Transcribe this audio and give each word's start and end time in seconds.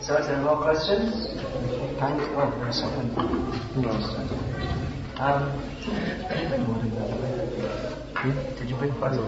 So, 0.00 0.16
more 0.42 0.56
questions? 0.62 1.28
Kind 2.00 2.20
oh, 2.34 2.50
there's 2.58 2.80
something. 2.80 3.10
Um, 5.18 5.40
did 8.58 8.68
you 8.68 8.76
bring 8.76 9.00
water? 9.00 9.22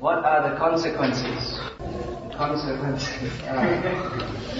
What 0.00 0.24
are 0.24 0.50
the 0.50 0.56
consequences? 0.56 1.60
Consequences. 2.36 3.40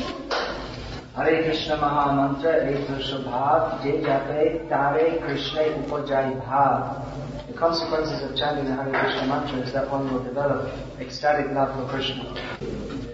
Hare 1.17 1.43
Krishna 1.45 1.77
Mantra 1.77 2.53
Eto 2.73 2.97
Shubhav 3.03 3.83
Je 3.83 4.01
Jape 4.01 4.69
Tare 4.69 5.19
Krishna 5.21 5.63
Upajai 5.83 6.41
Bhav 6.41 7.32
the 7.53 7.59
consequences 7.59 8.23
of 8.23 8.37
chanting 8.37 8.65
the 8.65 8.75
Hare 8.75 8.91
Krishna 8.91 9.27
mantra 9.27 9.59
is 9.61 9.73
that 9.73 9.91
one 9.91 10.13
will 10.13 10.23
develop 10.23 10.73
ecstatic 10.99 11.53
love 11.53 11.77
for 11.77 11.87
Krishna. 11.91 12.25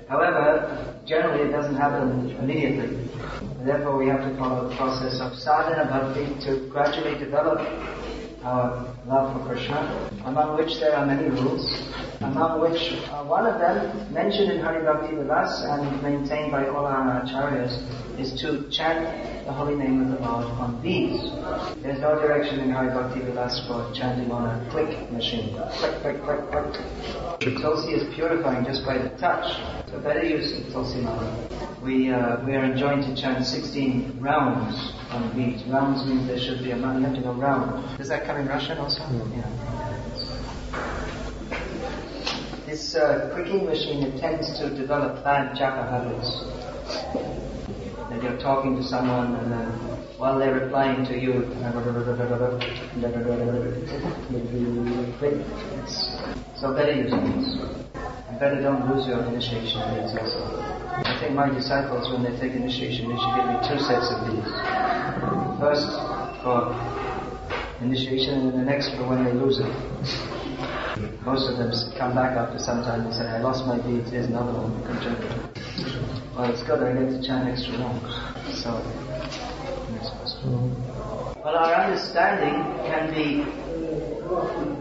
However, 0.08 0.94
generally 1.06 1.48
it 1.48 1.52
doesn't 1.52 1.74
happen 1.74 2.30
immediately. 2.38 3.08
Therefore 3.64 3.96
we 3.98 4.06
have 4.06 4.20
to 4.20 4.36
follow 4.38 4.68
the 4.68 4.76
process 4.76 5.20
of 5.20 5.34
sadhana 5.34 5.90
bhakti 5.90 6.26
to 6.46 6.68
gradually 6.68 7.18
develop 7.18 7.58
our 8.42 8.94
love 9.06 9.34
for 9.34 9.48
Krishna, 9.48 10.10
among 10.24 10.56
which 10.56 10.78
there 10.80 10.94
are 10.94 11.06
many 11.06 11.28
rules, 11.28 11.66
among 12.20 12.60
which 12.60 12.92
uh, 13.10 13.24
one 13.24 13.46
of 13.46 13.58
them, 13.58 14.12
mentioned 14.12 14.52
in 14.52 14.60
Hari 14.60 14.84
Bhakti 14.84 15.16
Vilas 15.16 15.62
and 15.64 16.02
maintained 16.02 16.52
by 16.52 16.66
all 16.68 16.86
our 16.86 17.22
acharyas, 17.22 17.74
is 18.18 18.32
to 18.40 18.68
chant 18.70 19.06
the 19.46 19.52
holy 19.52 19.76
name 19.76 20.02
of 20.02 20.08
the 20.08 20.26
Lord 20.26 20.44
on 20.58 20.80
beads. 20.82 21.22
There's 21.82 22.00
no 22.00 22.14
direction 22.16 22.60
in 22.60 22.70
Hari 22.70 22.88
Bhakti 22.88 23.20
Vilas 23.20 23.64
for 23.66 23.90
chanting 23.94 24.30
on 24.30 24.44
a 24.44 24.70
click 24.70 25.10
machine. 25.10 25.54
Click, 25.78 26.02
click, 26.02 26.22
click, 26.22 26.50
click. 26.50 27.58
Tulsi 27.62 27.92
is 27.92 28.14
purifying 28.14 28.64
just 28.64 28.84
by 28.84 28.98
the 28.98 29.10
touch. 29.18 29.46
So 29.90 30.00
better 30.00 30.24
use 30.24 30.52
Tulsi 30.72 31.00
Mala. 31.00 31.57
We, 31.82 32.10
uh, 32.10 32.44
we 32.44 32.54
are 32.56 32.64
enjoined 32.64 33.04
to 33.04 33.14
chant 33.14 33.46
16 33.46 34.18
rounds 34.20 34.92
on 35.10 35.30
beads. 35.36 35.62
Rounds 35.64 36.04
means 36.06 36.26
there 36.26 36.38
should 36.38 36.62
be 36.62 36.72
a 36.72 36.76
man, 36.76 37.00
you 37.00 37.06
have 37.06 37.14
to 37.14 37.22
go 37.22 37.32
round. 37.32 37.98
Does 37.98 38.08
that 38.08 38.26
come 38.26 38.38
in 38.38 38.48
Russian 38.48 38.78
also? 38.78 39.00
Mm. 39.02 39.36
Yeah. 39.36 39.46
This 42.66 42.96
uh, 42.96 43.30
clicking 43.32 43.64
machine 43.64 44.02
it 44.02 44.18
tends 44.20 44.58
to 44.58 44.70
develop 44.70 45.22
bad 45.22 45.56
japa 45.56 45.88
habits 45.88 46.42
that 48.10 48.20
you're 48.22 48.38
talking 48.38 48.74
to 48.76 48.82
someone 48.82 49.36
and 49.36 49.52
then 49.52 49.68
while 50.18 50.36
they're 50.38 50.54
replying 50.54 51.06
to 51.06 51.16
you, 51.16 51.32
so 56.56 56.74
better 56.74 56.92
use 56.92 57.12
these. 57.12 57.56
And 58.28 58.38
better 58.40 58.60
don't 58.60 58.92
lose 58.92 59.06
your 59.06 59.22
initiation 59.22 59.80
also. 59.80 60.67
I 61.04 61.18
think 61.20 61.34
my 61.34 61.48
disciples, 61.48 62.10
when 62.10 62.22
they 62.22 62.38
take 62.38 62.52
initiation, 62.52 63.08
they 63.08 63.16
should 63.16 63.34
give 63.36 63.46
me 63.46 63.58
two 63.68 63.78
sets 63.84 64.10
of 64.10 64.26
these. 64.26 64.50
First 65.60 65.88
for 66.42 66.74
initiation 67.80 68.34
and 68.34 68.52
then 68.52 68.58
the 68.58 68.64
next 68.64 68.90
for 68.90 69.06
when 69.06 69.24
they 69.24 69.32
lose 69.32 69.58
it. 69.58 69.72
Most 71.24 71.48
of 71.50 71.58
them 71.58 71.70
come 71.96 72.14
back 72.14 72.36
after 72.36 72.58
some 72.58 72.82
time 72.82 73.02
and 73.06 73.14
say, 73.14 73.26
I 73.26 73.38
lost 73.38 73.66
my 73.66 73.78
beads, 73.78 74.10
here's 74.10 74.26
another 74.26 74.52
one, 74.52 74.82
come 74.82 74.98
check 75.00 75.18
it. 75.20 76.34
Well, 76.34 76.50
it's 76.50 76.62
good, 76.62 76.82
I 76.82 76.92
get 76.92 77.10
to 77.10 77.26
chant 77.26 77.48
extra 77.48 77.76
long. 77.78 78.00
So. 78.52 78.82
Well, 81.44 81.54
our 81.54 81.74
understanding 81.74 82.54
can 82.86 83.14
be 83.14 83.44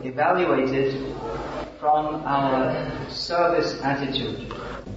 evaluated 0.08 1.16
from 1.80 2.24
our 2.26 3.10
service 3.10 3.80
attitude. 3.84 4.52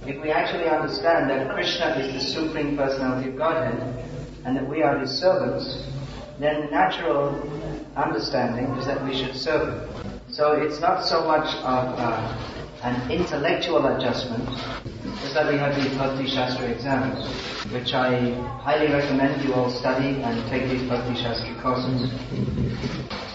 If 0.05 0.19
we 0.19 0.31
actually 0.31 0.67
understand 0.67 1.29
that 1.29 1.53
Krishna 1.53 1.95
is 1.99 2.13
the 2.13 2.19
Supreme 2.31 2.75
Personality 2.75 3.29
of 3.29 3.37
Godhead 3.37 4.03
and 4.45 4.57
that 4.57 4.67
we 4.67 4.81
are 4.81 4.97
His 4.97 5.11
servants, 5.11 5.85
then 6.39 6.65
the 6.65 6.71
natural 6.71 7.37
understanding 7.95 8.65
is 8.77 8.87
that 8.87 9.03
we 9.05 9.15
should 9.15 9.35
serve 9.35 9.67
Him. 9.69 10.11
So 10.31 10.53
it's 10.53 10.79
not 10.79 11.05
so 11.05 11.23
much 11.27 11.53
of 11.57 11.99
uh, 11.99 12.61
an 12.81 13.11
intellectual 13.11 13.85
adjustment, 13.95 14.49
is 15.23 15.35
that 15.35 15.51
we 15.51 15.59
have 15.59 15.75
these 15.75 15.93
Bhakti 15.95 16.27
Shastra 16.27 16.65
exams, 16.65 17.23
which 17.71 17.93
I 17.93 18.31
highly 18.63 18.91
recommend 18.91 19.43
you 19.43 19.53
all 19.53 19.69
study 19.69 20.19
and 20.23 20.49
take 20.49 20.67
these 20.67 20.81
Bhakti 20.89 21.13
Shastra 21.21 21.61
courses. 21.61 22.09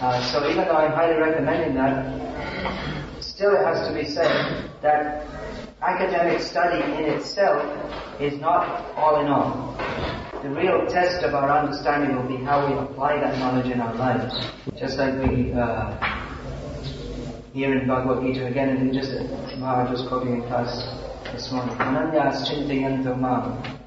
Uh, 0.00 0.20
so 0.32 0.50
even 0.50 0.64
though 0.66 0.76
I'm 0.76 0.90
highly 0.90 1.14
recommending 1.14 1.74
that, 1.76 3.22
still 3.22 3.54
it 3.54 3.64
has 3.64 3.86
to 3.86 3.94
be 3.94 4.04
said 4.04 4.68
that 4.82 5.24
academic 5.82 6.40
study 6.40 6.82
in 6.82 7.04
itself 7.12 7.62
is 8.20 8.40
not 8.40 8.94
all 8.96 9.20
in 9.20 9.28
all. 9.28 9.76
The 10.42 10.50
real 10.50 10.86
test 10.86 11.24
of 11.24 11.34
our 11.34 11.50
understanding 11.58 12.16
will 12.16 12.28
be 12.28 12.42
how 12.44 12.66
we 12.66 12.78
apply 12.78 13.20
that 13.20 13.38
knowledge 13.38 13.70
in 13.70 13.80
our 13.80 13.94
lives. 13.94 14.34
Just 14.78 14.98
like 14.98 15.14
we 15.14 15.52
uh, 15.52 15.90
hear 17.52 17.76
in 17.76 17.88
Bhagavad 17.88 18.22
Gita 18.22 18.46
again, 18.46 18.68
and 18.76 18.92
just 18.92 19.12
Maharaj 19.58 19.90
was 19.90 20.08
quoting 20.08 20.34
in 20.34 20.42
class 20.42 20.70
this 21.32 21.50
morning. 21.50 21.74
Ananyas. 21.76 22.46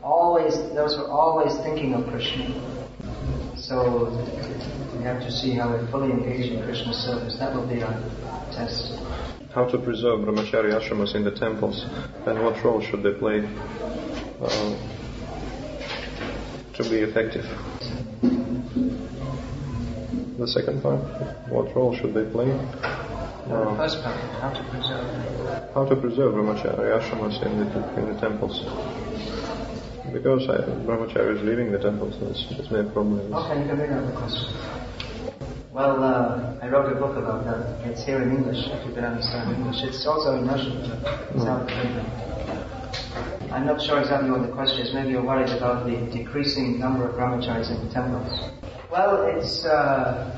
Always, 0.04 0.56
those 0.74 0.96
who 0.96 1.04
are 1.04 1.12
always 1.12 1.56
thinking 1.60 1.94
of 1.94 2.08
Krishna. 2.08 2.50
So 3.56 4.10
we 4.98 5.04
have 5.04 5.22
to 5.22 5.32
see 5.32 5.54
how 5.54 5.76
we 5.76 5.86
fully 5.92 6.12
engage 6.12 6.52
in 6.52 6.64
Krishna 6.64 6.94
service. 6.94 7.38
That 7.38 7.54
will 7.56 7.68
be 7.68 7.84
our 7.84 7.94
test. 8.52 8.94
How 9.54 9.66
to 9.66 9.80
preserve 9.80 10.20
brahmachari 10.20 10.72
ashramas 10.80 11.16
in 11.16 11.24
the 11.24 11.32
temples, 11.32 11.84
and 12.28 12.44
what 12.44 12.64
role 12.64 12.82
should 12.82 13.02
they 13.02 13.14
play 13.14 13.40
uh, 14.40 14.76
to 16.76 16.84
be 16.84 16.98
effective? 16.98 17.46
The 20.38 20.48
second 20.48 20.84
part, 20.84 21.02
what 21.50 21.76
role 21.76 21.96
should 21.96 22.14
they 22.14 22.26
play? 22.26 22.52
Uh, 22.52 23.76
first 23.76 24.04
part, 24.04 24.16
how 24.40 24.52
to 24.52 24.64
preserve. 24.70 25.74
How 25.74 25.86
to 25.86 25.96
preserve 25.96 26.34
brahmachari 26.36 26.94
ashramas 27.00 27.42
in 27.44 27.58
the, 27.58 28.00
in 28.00 28.14
the 28.14 28.22
temples. 28.22 28.62
Because 30.14 30.48
I, 30.48 30.58
brahmachari 30.86 31.38
is 31.38 31.42
leaving 31.42 31.72
the 31.72 31.80
temples, 31.80 32.16
that's, 32.22 32.46
that's 32.56 32.70
my 32.70 32.84
problem. 32.84 33.34
Okay, 33.34 33.62
you 33.62 33.68
can 33.68 33.80
read 33.80 33.90
out 33.90 34.06
the 34.06 34.14
question. 34.16 34.89
Well, 35.72 36.04
uh, 36.04 36.58
I 36.64 36.68
wrote 36.68 36.92
a 36.92 36.96
book 36.96 37.16
about 37.16 37.46
that. 37.46 37.88
It's 37.88 38.04
here 38.04 38.24
in 38.24 38.32
English, 38.32 38.66
if 38.66 38.88
you 38.88 38.94
can 38.94 39.06
understand 39.06 39.56
English. 39.56 39.84
It's 39.84 40.04
also 40.08 40.36
in 40.36 40.48
Russian, 40.48 40.82
but 40.82 41.30
it's 41.36 41.46
out 41.46 41.70
I'm 43.54 43.68
not 43.68 43.80
sure 43.80 44.00
exactly 44.00 44.32
what 44.32 44.42
the 44.42 44.52
question 44.52 44.80
is. 44.82 44.94
Maybe 44.96 45.12
you're 45.12 45.22
worried 45.22 45.50
about 45.50 45.86
the 45.86 45.98
decreasing 46.12 46.80
number 46.80 47.08
of 47.08 47.16
brahmacharis 47.16 47.70
in 47.70 47.86
the 47.88 47.94
temples. 47.94 48.52
Well, 48.92 49.28
it's 49.28 49.64
uh, 49.64 50.36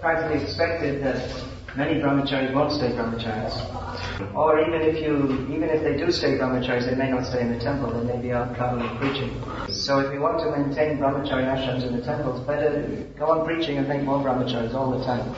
practically 0.00 0.42
expected 0.42 1.04
that 1.04 1.30
many 1.76 2.00
brahmacharis 2.00 2.54
won't 2.54 2.72
stay 2.72 2.88
brahmacharis. 2.88 3.89
Or 4.34 4.60
even 4.60 4.80
if 4.82 5.02
you, 5.02 5.46
even 5.54 5.68
if 5.70 5.82
they 5.82 5.96
do 5.96 6.10
stay 6.10 6.38
brahmacharis, 6.38 6.88
they 6.88 6.94
may 6.94 7.10
not 7.10 7.26
stay 7.26 7.40
in 7.40 7.52
the 7.52 7.58
temple, 7.58 7.90
they 7.92 8.14
may 8.14 8.20
be 8.20 8.32
out 8.32 8.54
traveling 8.56 8.96
preaching. 8.98 9.30
So 9.70 10.00
if 10.00 10.12
you 10.12 10.20
want 10.20 10.40
to 10.40 10.50
maintain 10.50 10.98
brahmachari 10.98 11.44
ashrams 11.44 11.86
in 11.86 11.96
the 11.96 12.02
temples, 12.02 12.40
better 12.46 13.06
go 13.18 13.26
on 13.26 13.44
preaching 13.44 13.78
and 13.78 13.88
make 13.88 14.02
more 14.02 14.18
brahmacharis 14.18 14.74
all 14.74 14.96
the 14.98 15.04
time. 15.04 15.34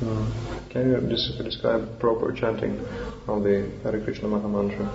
Mm. 0.00 0.70
Can 0.70 0.90
you 0.90 1.00
just 1.08 1.36
describe 1.38 1.98
proper 1.98 2.32
chanting 2.32 2.78
of 3.26 3.42
the 3.42 3.70
Hare 3.82 4.00
Krishna 4.00 4.28
Maha 4.28 4.48
Mantra? 4.48 4.86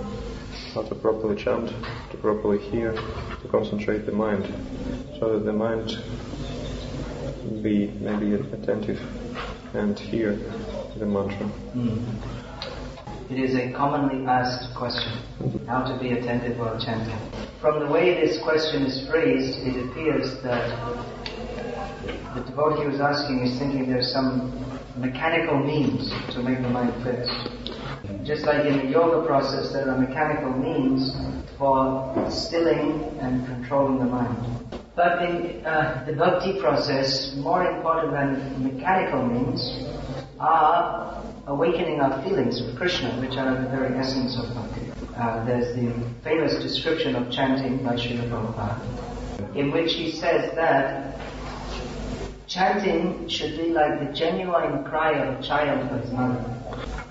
How 0.73 0.83
to 0.83 0.95
properly 0.95 1.35
chant, 1.35 1.69
to 2.11 2.17
properly 2.17 2.59
hear, 2.59 2.93
to 2.93 3.47
concentrate 3.49 4.05
the 4.05 4.11
mind, 4.11 4.45
so 5.19 5.37
that 5.37 5.45
the 5.45 5.53
mind 5.53 5.97
be 7.61 7.87
maybe 7.99 8.33
attentive 8.35 9.01
and 9.73 9.99
hear 9.99 10.37
the 10.97 11.05
mantra. 11.05 11.49
Mm. 11.75 12.54
It 13.27 13.39
is 13.39 13.55
a 13.55 13.71
commonly 13.71 14.23
asked 14.27 14.75
question, 14.75 15.11
how 15.67 15.83
to 15.83 15.97
be 15.99 16.11
attentive 16.11 16.59
while 16.59 16.79
chanting. 16.79 17.17
From 17.59 17.79
the 17.79 17.87
way 17.91 18.13
this 18.13 18.37
question 18.43 18.83
is 18.83 19.07
phrased, 19.07 19.57
it 19.65 19.83
appears 19.83 20.43
that 20.43 20.69
the 22.35 22.41
devotee 22.41 22.83
who 22.83 22.89
is 22.91 22.99
asking 22.99 23.39
is 23.41 23.57
thinking 23.57 23.89
there's 23.89 24.11
some 24.13 24.53
mechanical 24.97 25.57
means 25.57 26.11
to 26.35 26.43
make 26.43 26.61
the 26.61 26.69
mind 26.69 26.93
fixed. 27.03 27.49
Just 28.23 28.45
like 28.45 28.63
in 28.67 28.77
the 28.77 28.85
yoga 28.85 29.25
process, 29.25 29.73
there 29.73 29.89
are 29.89 29.97
mechanical 29.97 30.51
means 30.51 31.11
for 31.57 32.13
stilling 32.29 33.17
and 33.21 33.43
controlling 33.47 33.97
the 33.97 34.05
mind. 34.05 34.37
But 34.95 35.23
in 35.23 35.65
uh, 35.65 36.03
the 36.05 36.13
bhakti 36.13 36.59
process, 36.59 37.35
more 37.37 37.65
important 37.65 38.11
than 38.13 38.63
mechanical 38.63 39.25
means 39.25 39.83
are 40.39 41.23
awakening 41.47 42.01
our 42.01 42.21
feelings 42.23 42.61
with 42.61 42.75
Krishna, 42.75 43.09
which 43.21 43.37
are 43.37 43.61
the 43.61 43.69
very 43.69 43.95
essence 43.97 44.37
of 44.37 44.53
bhakti. 44.55 44.91
Uh, 45.15 45.45
there's 45.45 45.75
the 45.75 45.93
famous 46.23 46.61
description 46.61 47.15
of 47.15 47.31
chanting 47.31 47.83
by 47.83 47.93
Srila 47.95 48.29
Prabhupada, 48.29 49.55
in 49.55 49.71
which 49.71 49.93
he 49.93 50.11
says 50.11 50.53
that 50.55 51.19
chanting 52.47 53.27
should 53.27 53.57
be 53.57 53.69
like 53.69 53.99
the 53.99 54.13
genuine 54.13 54.83
cry 54.85 55.11
of 55.11 55.39
a 55.39 55.43
child 55.43 55.89
for 55.89 55.97
his 55.97 56.11
mother. 56.11 56.43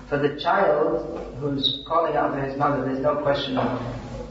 For 0.09 0.17
the 0.17 0.39
child 0.39 1.35
who's 1.39 1.83
calling 1.87 2.15
out 2.15 2.35
to 2.35 2.41
his 2.41 2.57
mother, 2.57 2.83
there's 2.85 2.99
no 2.99 3.15
question 3.17 3.57
of 3.57 3.81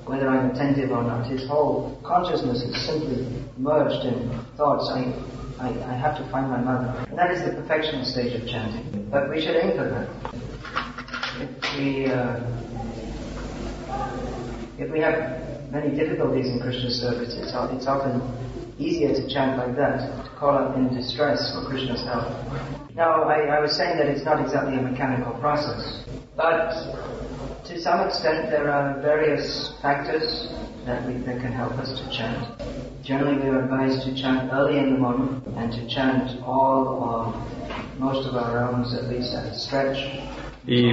whether 0.06 0.28
I'm 0.28 0.50
attentive 0.50 0.90
or 0.90 1.02
not. 1.02 1.26
His 1.26 1.46
whole 1.48 1.98
consciousness 2.04 2.62
is 2.62 2.76
simply 2.84 3.26
merged 3.56 4.04
in 4.04 4.38
thoughts. 4.56 4.88
I, 4.90 5.12
I, 5.58 5.68
I 5.68 5.94
have 5.94 6.16
to 6.18 6.24
find 6.30 6.50
my 6.50 6.60
mother. 6.60 7.06
And 7.08 7.18
that 7.18 7.30
is 7.30 7.42
the 7.42 7.60
perfectional 7.60 8.04
stage 8.04 8.40
of 8.40 8.46
chanting. 8.46 9.03
But 9.14 9.30
we 9.30 9.40
should 9.40 9.54
aim 9.54 9.76
for 9.76 9.86
that. 9.94 10.08
If 11.38 11.78
we, 11.78 12.06
uh, 12.06 12.42
if 14.76 14.90
we 14.90 14.98
have 14.98 15.70
many 15.70 15.94
difficulties 15.94 16.48
in 16.48 16.58
Krishna 16.58 16.90
service, 16.90 17.32
it's, 17.34 17.52
it's 17.54 17.86
often 17.86 18.20
easier 18.76 19.14
to 19.14 19.28
chant 19.32 19.56
like 19.56 19.76
that, 19.76 20.24
to 20.24 20.30
call 20.30 20.58
out 20.58 20.76
in 20.76 20.92
distress 20.92 21.54
for 21.54 21.64
Krishna's 21.64 22.02
help. 22.02 22.26
Now, 22.96 23.22
I, 23.22 23.42
I 23.54 23.60
was 23.60 23.76
saying 23.76 23.98
that 23.98 24.08
it's 24.08 24.24
not 24.24 24.40
exactly 24.40 24.78
a 24.78 24.82
mechanical 24.82 25.34
process, 25.34 26.02
but 26.36 26.74
to 27.66 27.80
some 27.80 28.00
extent 28.00 28.50
there 28.50 28.68
are 28.68 29.00
various 29.00 29.74
factors 29.80 30.48
that, 30.86 31.06
we, 31.06 31.18
that 31.18 31.40
can 31.40 31.52
help 31.52 31.74
us 31.74 32.00
to 32.00 32.10
chant. 32.10 32.50
Generally, 33.04 33.44
we 33.44 33.48
are 33.50 33.62
advised 33.62 34.02
to 34.08 34.14
chant 34.20 34.50
early 34.52 34.76
in 34.78 34.94
the 34.94 34.98
morning 34.98 35.40
and 35.56 35.70
to 35.70 35.86
chant 35.86 36.42
all 36.42 36.88
or 36.88 37.63
most 37.98 38.26
of 38.28 38.34
our 38.36 38.56
rounds 38.56 38.94
at 38.94 39.04
least 39.04 39.34
at 39.34 39.46
a 39.46 39.54
stretch. 39.54 39.98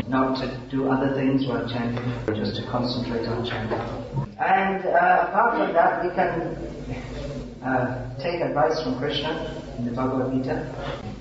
Not 0.10 0.38
to 0.42 0.48
do 0.70 0.90
other 0.90 1.14
things 1.16 1.48
while 1.48 1.68
chanting, 1.68 2.04
just 2.36 2.58
to 2.58 2.64
concentrate 2.70 3.26
on 3.28 3.46
chanting. 3.46 3.80
And 4.38 4.86
uh, 4.86 5.28
apart 5.30 5.58
from 5.58 5.74
that, 5.74 6.04
we 6.04 6.10
can 6.12 6.58
uh, 7.64 8.20
take 8.20 8.42
advice 8.42 8.84
from 8.84 8.98
Krishna 8.98 9.64
in 9.78 9.86
the 9.86 9.92
Bhagavad 9.92 10.34
Gita 10.34 10.68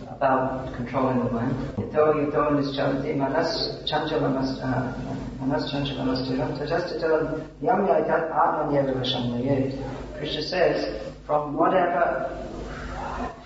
about 0.09 0.75
controlling 0.75 1.25
the 1.25 1.31
mind. 1.31 1.55
Ito 1.79 2.12
yito 2.12 2.50
nischalati 2.59 3.17
manas 3.17 3.81
chanchalamas 3.87 4.59
uh, 4.59 4.93
manas 5.38 5.71
chanchalamasthira 5.73 6.50
tajastitalam 6.59 7.47
yam 7.62 7.87
yaitat 7.87 8.33
atmanyeva 8.33 8.99
vashamnayet. 8.99 9.79
Krishna 10.19 10.43
says, 10.43 11.12
from 11.25 11.55
whatever, 11.55 12.29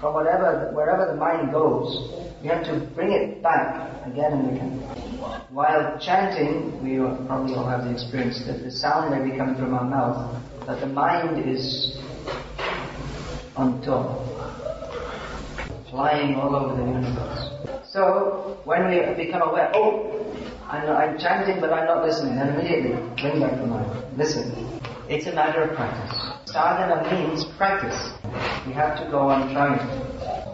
from 0.05 0.13
whatever, 0.13 0.71
wherever 0.75 1.07
the 1.07 1.17
mind 1.17 1.51
goes, 1.51 2.13
we 2.43 2.49
have 2.49 2.63
to 2.63 2.79
bring 2.95 3.11
it 3.11 3.43
back 3.43 4.05
again 4.05 4.33
and 4.33 4.51
again. 4.51 4.71
While 5.49 5.99
chanting, 5.99 6.77
we 6.85 6.99
probably 7.27 7.55
all 7.55 7.67
have 7.67 7.85
the 7.85 7.93
experience 7.93 8.45
that 8.45 8.63
the 8.63 8.71
sound 8.71 9.17
may 9.17 9.31
be 9.31 9.35
coming 9.35 9.55
from 9.55 9.73
our 9.73 9.89
mouth, 9.89 10.43
but 10.67 10.81
the 10.81 10.89
mind 10.89 11.49
is 11.49 11.97
on 13.57 13.81
top, 13.81 14.21
flying 15.89 16.35
all 16.35 16.55
over 16.55 16.77
the 16.77 16.85
universe. 16.85 17.89
So, 17.89 18.61
when 18.65 18.91
we 18.91 19.25
become 19.25 19.41
aware, 19.41 19.73
oh, 19.73 20.21
I'm, 20.69 20.85
I'm 20.91 21.19
chanting 21.19 21.63
but 21.63 21.73
I'm 21.73 21.87
not 21.87 22.05
listening, 22.05 22.37
then 22.37 22.61
immediately 22.61 22.93
bring 23.23 23.41
back 23.41 23.57
the 23.59 23.67
mind. 23.67 24.19
Listen. 24.19 24.53
It's 25.07 25.27
a 25.27 25.35
matter 25.35 25.63
of 25.65 25.77
practice. 25.77 26.19
Sadhana 26.51 27.05
means 27.13 27.45
practice. 27.59 28.13
We 28.67 28.73
have 28.73 28.99
to 28.99 29.11
go 29.11 29.29
on 29.31 29.53
trying. 29.53 29.79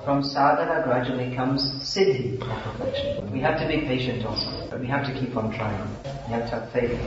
From 0.04 0.22
sadhana 0.22 0.82
gradually 0.84 1.34
comes 1.34 1.62
siddhi, 1.82 2.38
perfection. 2.40 3.30
We 3.30 3.40
have 3.40 3.60
to 3.60 3.68
be 3.68 3.86
patient 3.86 4.24
also, 4.24 4.68
but 4.70 4.80
we 4.80 4.86
have 4.86 5.06
to 5.06 5.12
keep 5.12 5.36
on 5.36 5.52
trying. 5.52 5.88
We 6.26 6.32
have 6.32 6.50
to 6.50 6.60
have 6.60 6.72
faith. 6.72 6.98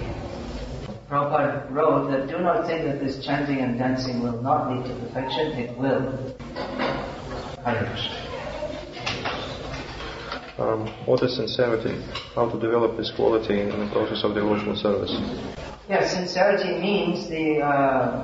Prabhupada 1.09 1.69
wrote 1.69 2.09
that 2.11 2.27
do 2.27 2.39
not 2.39 2.65
think 2.65 2.85
that 2.85 2.99
this 2.99 3.23
chanting 3.23 3.59
and 3.59 3.77
dancing 3.77 4.23
will 4.23 4.41
not 4.41 4.71
lead 4.71 4.85
to 4.85 4.95
perfection, 5.05 5.51
it 5.53 5.77
will. 5.77 6.35
Hare 7.65 7.85
Krishna. 7.85 8.23
Um, 10.59 10.87
what 11.05 11.23
is 11.23 11.35
sincerity? 11.35 11.99
How 12.35 12.47
to 12.49 12.59
develop 12.59 12.95
this 12.95 13.11
quality 13.11 13.59
in 13.61 13.69
the 13.69 13.89
process 13.91 14.23
of 14.23 14.35
devotional 14.35 14.75
service? 14.75 15.11
Yes, 15.89 16.13
sincerity 16.13 16.79
means 16.79 17.27
the 17.27 17.59
uh, 17.61 18.23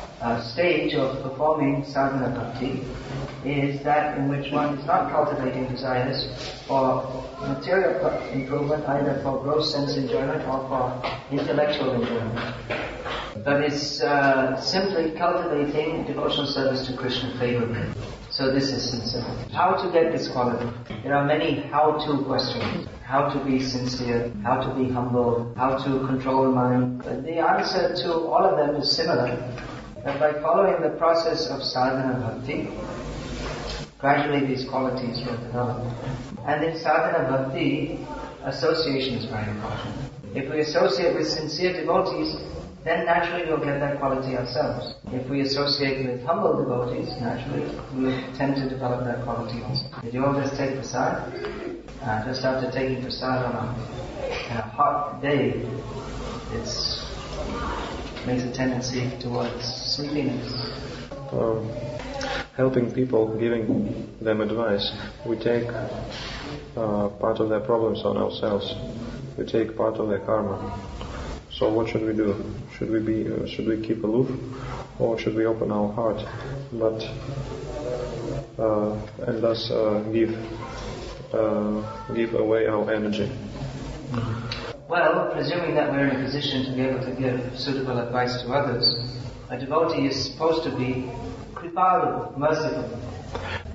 stage 0.51 0.93
of 0.93 1.21
performing 1.23 1.83
sadhana 1.83 2.29
bhakti 2.35 2.83
is 3.43 3.81
that 3.83 4.17
in 4.17 4.29
which 4.29 4.51
one 4.51 4.77
is 4.77 4.85
not 4.85 5.11
cultivating 5.11 5.67
desires 5.67 6.29
for 6.67 7.03
material 7.41 8.05
improvement, 8.31 8.85
either 8.87 9.19
for 9.23 9.41
gross 9.41 9.71
sense 9.71 9.97
enjoyment 9.97 10.47
or 10.47 10.59
for 10.69 10.83
intellectual 11.31 11.93
enjoyment. 11.93 12.39
But 13.43 13.61
it's 13.61 14.01
uh, 14.01 14.61
simply 14.61 15.17
cultivating 15.17 16.05
devotional 16.05 16.45
service 16.45 16.85
to 16.87 16.95
Krishna 16.95 17.35
favorably. 17.39 17.87
So 18.29 18.51
this 18.53 18.71
is 18.71 18.87
sincerity. 18.91 19.51
How 19.53 19.73
to 19.73 19.91
get 19.91 20.11
this 20.11 20.27
quality? 20.27 20.69
There 21.03 21.15
are 21.15 21.25
many 21.25 21.61
how-to 21.61 22.23
questions. 22.25 22.87
How 23.03 23.27
to 23.29 23.43
be 23.43 23.59
sincere, 23.59 24.31
how 24.43 24.61
to 24.61 24.73
be 24.75 24.89
humble, 24.89 25.51
how 25.57 25.77
to 25.77 26.05
control 26.05 26.51
mind. 26.51 27.01
The 27.01 27.39
answer 27.39 27.93
to 28.03 28.13
all 28.13 28.45
of 28.45 28.57
them 28.57 28.75
is 28.81 28.95
similar. 28.95 29.35
That 30.03 30.19
by 30.19 30.33
following 30.41 30.81
the 30.81 30.97
process 30.97 31.47
of 31.47 31.61
sadhana 31.63 32.19
bhakti, 32.19 32.67
Gradually 34.01 34.47
these 34.47 34.67
qualities 34.67 35.23
will 35.27 35.37
develop. 35.37 35.77
And 36.47 36.63
in 36.63 36.75
sadhana 36.79 37.29
bhakti, 37.29 37.99
association 38.45 39.13
is 39.19 39.25
very 39.25 39.47
important. 39.47 39.93
If 40.33 40.51
we 40.51 40.61
associate 40.61 41.13
with 41.15 41.27
sincere 41.27 41.73
devotees, 41.73 42.35
then 42.83 43.05
naturally 43.05 43.45
we'll 43.45 43.63
get 43.63 43.79
that 43.79 43.99
quality 43.99 44.35
ourselves. 44.35 44.95
If 45.13 45.29
we 45.29 45.41
associate 45.41 46.07
with 46.07 46.23
humble 46.25 46.57
devotees, 46.57 47.09
naturally 47.21 47.69
we'll 47.93 48.33
tend 48.33 48.55
to 48.55 48.67
develop 48.67 49.05
that 49.05 49.23
quality 49.23 49.61
also. 49.61 49.85
Did 50.01 50.15
you 50.15 50.25
all 50.25 50.33
just 50.33 50.55
take 50.57 50.73
prasad? 50.73 51.31
Uh, 52.01 52.25
just 52.25 52.43
after 52.43 52.71
taking 52.71 53.03
prasad 53.03 53.45
on 53.45 53.53
a, 53.53 54.49
on 54.49 54.57
a 54.57 54.61
hot 54.61 55.21
day, 55.21 55.61
it's 56.53 57.05
makes 58.25 58.43
a 58.43 58.51
tendency 58.51 59.11
towards 59.19 59.80
Um, 59.99 61.69
helping 62.55 62.93
people, 62.93 63.37
giving 63.37 64.07
them 64.21 64.39
advice, 64.39 64.89
we 65.25 65.35
take 65.35 65.67
uh, 66.77 67.09
part 67.09 67.39
of 67.41 67.49
their 67.49 67.59
problems 67.59 68.03
on 68.03 68.15
ourselves. 68.15 68.73
We 69.37 69.45
take 69.45 69.75
part 69.75 69.95
of 69.95 70.07
their 70.07 70.19
karma. 70.19 70.79
So 71.51 71.69
what 71.73 71.89
should 71.89 72.05
we 72.05 72.13
do? 72.13 72.41
Should 72.77 72.89
we 72.89 72.99
be? 72.99 73.31
Uh, 73.31 73.45
should 73.45 73.67
we 73.67 73.85
keep 73.85 74.03
aloof, 74.05 74.29
or 74.97 75.19
should 75.19 75.35
we 75.35 75.45
open 75.45 75.71
our 75.71 75.91
heart, 75.91 76.23
but 76.71 77.03
uh, 78.57 78.95
and 79.27 79.43
thus 79.43 79.69
uh, 79.71 79.99
give 80.13 80.33
uh, 81.33 82.13
give 82.15 82.33
away 82.35 82.67
our 82.67 82.89
energy? 82.93 83.29
Well, 84.87 85.31
presuming 85.33 85.75
that 85.75 85.91
we're 85.91 86.07
in 86.07 86.15
a 86.15 86.23
position 86.23 86.65
to 86.65 86.71
be 86.71 86.81
able 86.81 87.03
to 87.03 87.11
give 87.11 87.59
suitable 87.59 87.99
advice 87.99 88.41
to 88.41 88.53
others, 88.53 88.95
a 89.51 89.59
devotee 89.59 90.07
is 90.07 90.31
supposed 90.31 90.63
to 90.63 90.69
be 90.77 91.11
Kripalu, 91.53 92.37
merciful. 92.37 92.87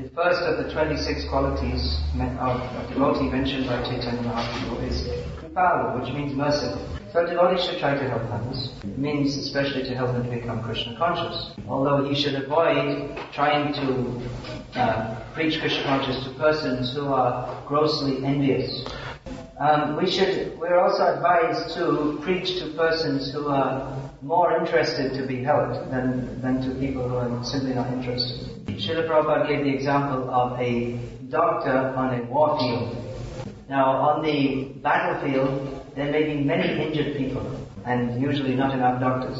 The 0.00 0.08
first 0.14 0.40
of 0.40 0.64
the 0.64 0.72
26 0.72 1.28
qualities 1.28 2.00
of 2.14 2.60
a 2.60 2.86
devotee 2.88 3.28
mentioned 3.28 3.66
by 3.66 3.82
Chaitanya 3.82 4.22
Mahaprabhu 4.22 4.88
is 4.88 5.02
Kripalu, 5.36 6.00
which 6.00 6.14
means 6.14 6.34
merciful. 6.34 6.80
So 7.12 7.24
a 7.24 7.26
devotee 7.26 7.62
should 7.62 7.78
try 7.78 7.92
to 7.94 8.08
help 8.08 8.22
others. 8.32 8.70
It 8.84 8.98
means 8.98 9.36
especially 9.36 9.84
to 9.84 9.94
help 9.94 10.12
them 10.12 10.24
to 10.24 10.30
become 10.30 10.62
Krishna 10.62 10.96
conscious. 10.96 11.52
Although 11.68 12.08
he 12.08 12.14
should 12.14 12.36
avoid 12.36 13.18
trying 13.34 13.74
to 13.74 14.80
uh, 14.80 15.20
preach 15.34 15.60
Krishna 15.60 15.82
consciousness 15.84 16.24
to 16.24 16.34
persons 16.38 16.94
who 16.94 17.08
are 17.08 17.62
grossly 17.66 18.24
envious. 18.24 18.82
Um, 19.60 19.96
we 19.96 20.10
should, 20.10 20.58
we're 20.58 20.78
also 20.78 21.04
advised 21.14 21.74
to 21.76 22.18
preach 22.22 22.60
to 22.60 22.72
persons 22.76 23.32
who 23.32 23.48
are 23.48 24.06
more 24.26 24.58
interested 24.58 25.14
to 25.14 25.24
be 25.24 25.42
helped 25.42 25.88
than, 25.90 26.40
than 26.42 26.60
to 26.60 26.74
people 26.80 27.08
who 27.08 27.14
are 27.14 27.44
simply 27.44 27.74
not 27.74 27.92
interested. 27.92 28.48
Srila 28.66 29.06
Prabhupada 29.08 29.46
gave 29.46 29.64
the 29.64 29.72
example 29.72 30.28
of 30.28 30.58
a 30.60 30.98
doctor 31.28 31.94
on 31.96 32.18
a 32.18 32.24
war 32.24 32.58
field. 32.58 32.96
Now, 33.68 33.96
on 33.96 34.22
the 34.22 34.74
battlefield, 34.82 35.92
there 35.94 36.10
may 36.10 36.24
be 36.24 36.42
many 36.42 36.86
injured 36.86 37.16
people, 37.16 37.44
and 37.84 38.20
usually 38.20 38.54
not 38.56 38.74
enough 38.74 39.00
doctors. 39.00 39.38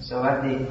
So 0.00 0.22
at 0.22 0.42
the 0.42 0.66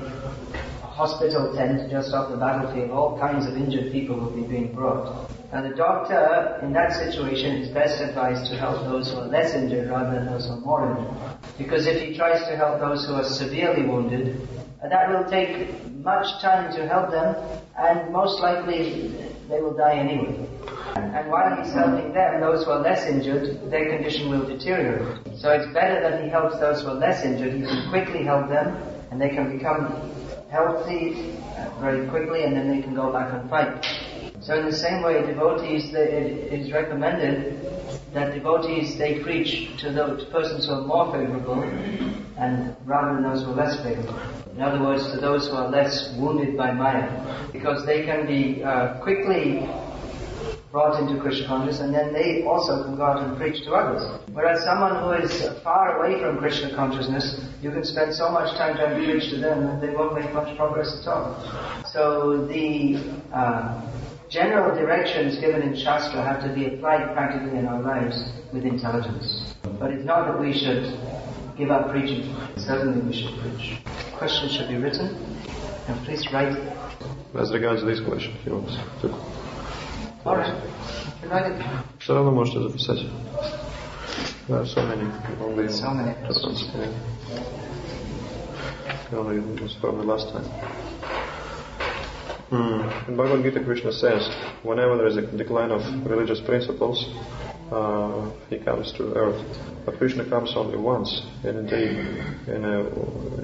hospital 0.82 1.54
tent 1.56 1.90
just 1.90 2.14
off 2.14 2.30
the 2.30 2.38
battlefield, 2.38 2.92
all 2.92 3.20
kinds 3.20 3.48
of 3.48 3.58
injured 3.58 3.92
people 3.92 4.16
will 4.16 4.32
be 4.32 4.44
being 4.44 4.74
brought. 4.74 5.30
And 5.52 5.72
the 5.72 5.76
doctor, 5.76 6.60
in 6.64 6.72
that 6.74 6.94
situation, 6.94 7.58
is 7.58 7.70
best 7.70 8.02
advised 8.02 8.50
to 8.52 8.58
help 8.58 8.86
those 8.86 9.12
who 9.12 9.18
are 9.18 9.28
less 9.28 9.54
injured 9.54 9.90
rather 9.90 10.20
than 10.20 10.26
those 10.28 10.46
who 10.46 10.54
are 10.54 10.62
more 10.62 10.98
injured. 10.98 11.35
Because 11.58 11.88
if 11.88 12.02
he 12.02 12.16
tries 12.16 12.42
to 12.48 12.56
help 12.56 12.80
those 12.80 13.06
who 13.06 13.14
are 13.14 13.24
severely 13.24 13.84
wounded, 13.84 14.48
that 14.82 15.10
will 15.10 15.30
take 15.30 15.72
much 15.96 16.28
time 16.42 16.74
to 16.76 16.88
help 16.88 17.12
them, 17.12 17.36
and 17.78 18.12
most 18.12 18.40
likely 18.42 19.16
they 19.50 19.62
will 19.62 19.76
die 19.76 19.96
anyway. 19.96 20.48
And 20.96 21.30
while 21.30 21.56
he's 21.56 21.74
helping 21.74 22.14
them, 22.14 22.42
those 22.42 22.66
who 22.66 22.72
are 22.72 22.82
less 22.82 23.06
injured, 23.06 23.72
their 23.72 23.90
condition 23.96 24.30
will 24.30 24.46
deteriorate. 24.46 25.38
So 25.38 25.52
it's 25.52 25.72
better 25.74 26.02
that 26.02 26.24
he 26.24 26.30
helps 26.30 26.60
those 26.60 26.82
who 26.82 26.90
are 26.90 26.96
less 26.96 27.24
injured. 27.24 27.54
He 27.54 27.62
can 27.62 27.90
quickly 27.90 28.24
help 28.24 28.50
them, 28.50 28.78
and 29.12 29.22
they 29.22 29.30
can 29.30 29.58
become 29.58 30.12
healthy 30.50 31.34
uh, 31.58 31.70
very 31.80 32.08
quickly, 32.08 32.44
and 32.44 32.56
then 32.56 32.70
they 32.70 32.82
can 32.82 32.96
go 32.96 33.12
back 33.12 33.34
and 33.34 33.50
fight. 33.50 33.86
So 34.46 34.54
in 34.60 34.68
the 34.68 34.76
same 34.76 35.02
way, 35.02 35.26
devotees, 35.26 35.92
it 35.92 36.54
is 36.54 36.72
recommended 36.72 37.60
that 38.14 38.36
devotees, 38.36 38.96
they 38.96 39.18
preach 39.24 39.76
to 39.82 39.92
those 39.92 40.24
persons 40.26 40.68
who 40.68 40.74
are 40.74 40.82
more 40.82 41.12
favorable, 41.12 41.64
and 42.38 42.76
rather 42.86 43.16
than 43.16 43.24
those 43.24 43.44
who 43.44 43.54
are 43.54 43.56
less 43.56 43.82
favorable. 43.82 44.20
In 44.52 44.62
other 44.62 44.80
words, 44.84 45.12
to 45.14 45.18
those 45.18 45.48
who 45.48 45.54
are 45.56 45.70
less 45.70 46.14
wounded 46.20 46.56
by 46.56 46.72
Maya, 46.74 47.50
because 47.52 47.88
they 47.88 48.06
can 48.06 48.28
be 48.28 48.64
uh, 48.64 49.02
quickly 49.02 49.68
brought 50.72 51.02
into 51.02 51.20
Krishna 51.20 51.48
consciousness, 51.48 51.80
and 51.80 51.96
then 51.96 52.14
they 52.14 52.44
also 52.44 52.84
can 52.84 52.98
go 52.98 53.04
out 53.04 53.24
and 53.24 53.36
preach 53.38 53.64
to 53.64 53.74
others. 53.74 54.22
Whereas 54.32 54.64
someone 54.64 55.02
who 55.02 55.24
is 55.24 55.50
far 55.64 55.98
away 55.98 56.22
from 56.22 56.38
Krishna 56.38 56.76
consciousness, 56.76 57.44
you 57.64 57.72
can 57.72 57.84
spend 57.84 58.14
so 58.14 58.30
much 58.30 58.56
time 58.58 58.76
trying 58.76 59.00
to 59.00 59.12
preach 59.12 59.32
to 59.32 59.38
them 59.38 59.66
that 59.66 59.82
they 59.82 59.90
won't 59.90 60.14
make 60.14 60.32
much 60.34 60.56
progress 60.56 61.02
at 61.02 61.08
all. 61.08 61.84
So 61.92 62.46
the 62.46 63.02
uh, 63.34 63.82
general 64.35 64.75
directions 64.75 65.39
given 65.39 65.63
in 65.63 65.75
Shastra 65.77 66.23
have 66.23 66.43
to 66.43 66.55
be 66.55 66.67
applied 66.67 67.13
practically 67.15 67.59
in 67.59 67.67
our 67.67 67.81
lives 67.81 68.17
with 68.53 68.65
intelligence. 68.65 69.55
But 69.79 69.91
it's 69.91 70.05
not 70.05 70.27
that 70.27 70.41
we 70.41 70.53
should 70.53 70.99
give 71.57 71.71
up 71.71 71.91
preaching. 71.91 72.35
Certainly 72.57 73.01
we 73.01 73.13
should 73.13 73.39
preach. 73.41 73.79
Questions 74.17 74.53
should 74.53 74.69
be 74.69 74.77
written, 74.77 75.09
and 75.89 76.05
please 76.05 76.27
write. 76.33 76.57
As 77.35 77.53
regards 77.53 77.85
this 77.85 78.01
question, 78.01 78.35
if 78.41 78.47
you 78.47 78.55
want 78.55 78.69
to 79.03 79.41
Alright. 80.27 80.55
Все 81.99 82.15
равно 82.15 82.31
можете 82.31 82.61
записать. 82.61 83.07
There 84.49 84.59
are 84.59 84.67
so 84.67 84.83
many. 84.83 85.11
Only 85.41 85.69
so 85.69 85.91
many 85.95 86.15
questions. 86.27 86.69
Yeah. 86.75 86.93
Only 89.13 89.41
was 89.63 89.75
from 89.81 89.99
the 89.99 90.05
last 90.05 90.29
time. 90.33 90.45
Mm. 92.52 93.08
In 93.10 93.18
Bhagavad 93.18 93.44
Gita, 93.44 93.64
Krishna 93.64 93.92
says, 93.92 94.28
whenever 94.64 94.98
there 94.98 95.08
is 95.08 95.18
a 95.18 95.22
decline 95.38 95.72
of 95.72 95.82
religious 96.06 96.40
principles, 96.42 97.06
uh, 97.72 98.30
he 98.50 98.60
comes 98.60 98.92
to 98.94 99.14
earth. 99.14 99.42
But 99.86 99.98
Krishna 99.98 100.30
comes 100.30 100.54
only 100.56 100.78
once 100.78 101.26
in 101.44 101.58
a 101.58 101.64
day, 101.64 101.90
in 102.48 102.64
a, 102.64 102.82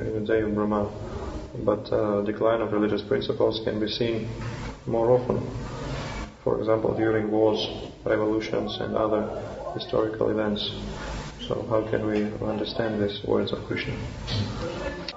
in 0.07 0.23
a 0.23 0.25
day 0.25 0.41
of 0.41 0.53
Brahma. 0.53 0.91
But 1.65 1.91
uh, 1.91 2.21
decline 2.21 2.61
of 2.61 2.71
religious 2.71 3.01
principles 3.01 3.61
can 3.63 3.79
be 3.79 3.87
seen 3.87 4.29
more 4.85 5.11
often 5.11 5.41
for 6.43 6.59
example, 6.59 6.95
during 6.95 7.29
wars, 7.29 7.67
revolutions, 8.03 8.77
and 8.79 8.95
other 8.95 9.21
historical 9.73 10.29
events. 10.29 10.71
So 11.47 11.65
how 11.69 11.87
can 11.89 12.05
we 12.05 12.23
understand 12.47 13.01
these 13.01 13.23
words 13.25 13.51
of 13.51 13.63
Krishna? 13.65 13.95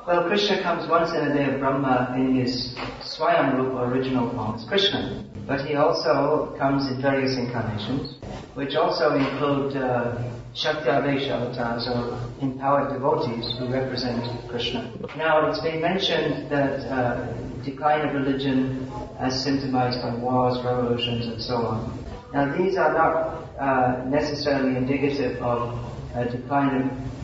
Well, 0.06 0.28
Krishna 0.28 0.62
comes 0.62 0.88
once 0.88 1.12
in 1.12 1.30
a 1.30 1.34
day 1.34 1.54
of 1.54 1.60
Brahma 1.60 2.14
in 2.16 2.34
his 2.34 2.76
Swayambhuva 3.16 3.92
original 3.92 4.30
form 4.35 4.56
as 4.56 4.64
Krishna. 4.64 5.25
But 5.47 5.66
he 5.66 5.76
also 5.76 6.54
comes 6.59 6.90
in 6.90 7.00
various 7.00 7.37
incarnations, 7.37 8.16
which 8.54 8.75
also 8.75 9.14
include 9.14 9.76
uh, 9.76 10.33
Shakti 10.54 10.88
avatars 10.88 11.87
or 11.88 12.18
empowered 12.40 12.92
devotees 12.92 13.54
who 13.59 13.68
represent 13.68 14.25
Krishna. 14.49 14.90
Now, 15.16 15.49
it's 15.49 15.61
been 15.61 15.80
mentioned 15.80 16.50
that 16.50 16.80
uh, 16.90 17.26
decline 17.62 18.09
of 18.09 18.14
religion 18.14 18.90
as 19.18 19.44
symptomized 19.44 20.02
by 20.02 20.14
wars, 20.16 20.64
revolutions, 20.64 21.26
and 21.26 21.42
so 21.42 21.56
on. 21.56 22.04
Now, 22.33 22.56
these 22.56 22.76
are 22.76 22.92
not 22.92 23.59
uh, 23.59 24.04
necessarily 24.09 24.76
indicative 24.76 25.40
of 25.42 25.78
a 26.14 26.25
decline 26.25 26.83
of 26.83 27.24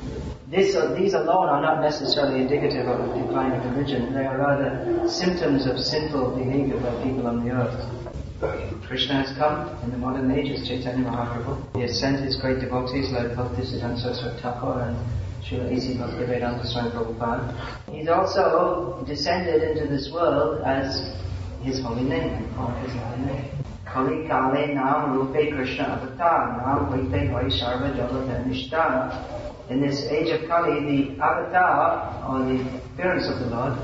this, 0.51 0.75
uh, 0.75 0.93
these 0.95 1.15
alone 1.15 1.49
are 1.49 1.63
not 1.63 1.81
necessarily 1.81 2.41
indicative 2.41 2.87
of 2.89 2.99
a 3.09 3.23
decline 3.23 3.53
of 3.53 3.65
religion. 3.73 4.13
They 4.13 4.27
are 4.27 4.37
rather 4.37 5.09
symptoms 5.09 5.65
of 5.67 5.79
sinful 5.79 6.37
behavior 6.37 6.77
by 6.81 6.91
people 7.05 7.29
on 7.29 7.45
the 7.45 7.53
earth. 7.53 8.83
Krishna 8.87 9.23
has 9.23 9.37
come 9.37 9.69
in 9.85 9.93
the 9.93 9.99
modern 9.99 10.31
age 10.33 10.51
as 10.51 10.67
Chaitanya 10.67 11.05
Mahaprabhu. 11.05 11.77
He 11.77 11.83
has 11.83 12.01
sent 12.01 12.19
his 12.21 12.37
great 12.37 12.59
devotees 12.59 13.11
like 13.11 13.29
Bhaktisiddhanta 13.37 14.41
Thakur 14.41 14.81
and 14.81 14.97
Srila 15.45 15.71
A.C. 15.77 15.95
Bhaktivedanta 15.95 16.67
Swami 16.67 16.91
Prabhupada. 16.91 17.93
He's 17.93 18.09
also 18.09 19.05
descended 19.07 19.63
into 19.63 19.87
this 19.87 20.11
world 20.11 20.63
as 20.63 21.15
his 21.63 21.81
holy 21.81 22.03
name, 22.03 22.39
his 22.83 22.93
holy 22.93 23.25
name. 23.27 23.51
Kali 23.85 24.27
Kale 24.27 24.75
Nam 24.75 25.17
Rupe 25.17 25.55
Krishna 25.55 25.85
Avatar 25.85 26.57
Nam 26.57 26.91
Vaite 26.91 27.31
Vaisharva 27.31 27.95
Jalata 27.95 28.45
Nishta. 28.47 29.40
In 29.71 29.81
this 29.81 30.03
age 30.11 30.35
of 30.35 30.49
Kali, 30.49 30.83
the 30.83 31.23
avatar, 31.23 32.27
or 32.27 32.43
the 32.43 32.59
appearance 32.91 33.31
of 33.31 33.39
the 33.39 33.55
Lord, 33.55 33.79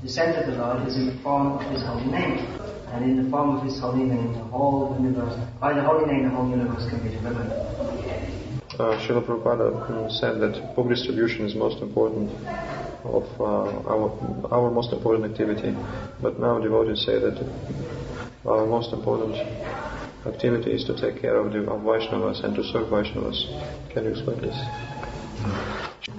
descent 0.00 0.38
of 0.38 0.46
the 0.46 0.62
Lord, 0.62 0.86
is 0.86 0.94
in 0.94 1.06
the 1.06 1.22
form 1.22 1.58
of 1.58 1.62
his 1.72 1.82
holy 1.82 2.06
name. 2.06 2.38
And 2.94 3.04
in 3.04 3.24
the 3.24 3.28
form 3.28 3.56
of 3.56 3.64
his 3.64 3.80
holy 3.80 4.04
name, 4.04 4.32
the 4.32 4.44
whole 4.44 4.96
universe, 4.96 5.34
by 5.58 5.74
the 5.74 5.82
holy 5.82 6.06
name, 6.06 6.22
the 6.22 6.30
whole 6.30 6.48
universe 6.48 6.88
can 6.88 7.02
be 7.02 7.10
delivered. 7.10 7.50
Uh, 8.78 8.94
Prabhupada 9.02 10.08
said 10.20 10.38
that 10.38 10.76
book 10.76 10.88
distribution 10.88 11.44
is 11.46 11.56
most 11.56 11.82
important 11.82 12.30
of 13.02 13.26
uh, 13.40 13.90
our, 13.90 14.14
our 14.52 14.70
most 14.70 14.92
important 14.92 15.32
activity. 15.32 15.74
But 16.22 16.38
now 16.38 16.60
devotees 16.60 17.04
say 17.04 17.18
that 17.18 17.42
our 18.46 18.66
most 18.66 18.92
important 18.92 19.34
activity 20.24 20.70
is 20.70 20.84
to 20.84 20.94
take 20.94 21.20
care 21.20 21.36
of, 21.36 21.52
the, 21.52 21.68
of 21.68 21.82
Vaishnavas 21.82 22.44
and 22.44 22.54
to 22.54 22.62
serve 22.62 22.86
Vaishnavas. 22.86 23.92
Can 23.92 24.04
you 24.04 24.10
explain 24.10 24.40
this? 24.42 24.97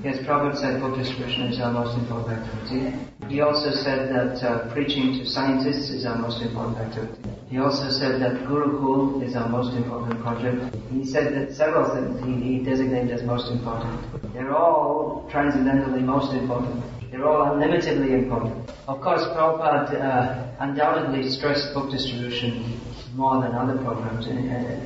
Yes, 0.03 0.17
Prabhupada 0.19 0.55
said 0.55 0.79
book 0.79 0.97
distribution 0.97 1.43
is 1.51 1.59
our 1.59 1.73
most 1.73 1.97
important 1.97 2.39
activity. 2.39 2.95
He 3.27 3.41
also 3.41 3.71
said 3.71 4.09
that 4.15 4.41
uh, 4.43 4.71
preaching 4.71 5.19
to 5.19 5.25
scientists 5.25 5.89
is 5.89 6.05
our 6.05 6.17
most 6.17 6.41
important 6.41 6.77
activity. 6.77 7.21
He 7.49 7.57
also 7.57 7.89
said 7.89 8.21
that 8.21 8.47
Gurukul 8.47 9.21
is 9.21 9.35
our 9.35 9.49
most 9.49 9.75
important 9.75 10.21
project. 10.21 10.73
He 10.91 11.03
said 11.03 11.33
that 11.33 11.53
several 11.53 11.93
things 11.93 12.23
he, 12.23 12.59
he 12.59 12.63
designated 12.63 13.11
as 13.11 13.23
most 13.23 13.51
important. 13.51 13.99
They're 14.33 14.55
all 14.55 15.27
transcendently 15.29 16.01
most 16.01 16.33
important. 16.33 16.81
They're 17.11 17.27
all 17.27 17.53
unlimitedly 17.53 18.13
important. 18.13 18.71
Of 18.87 19.01
course, 19.01 19.23
Prabhupada 19.35 19.99
uh, 19.99 20.55
undoubtedly 20.59 21.29
stressed 21.29 21.73
book 21.73 21.91
distribution 21.91 22.79
more 23.15 23.41
than 23.41 23.53
other 23.53 23.77
programs. 23.83 24.27
Uh, 24.27 24.79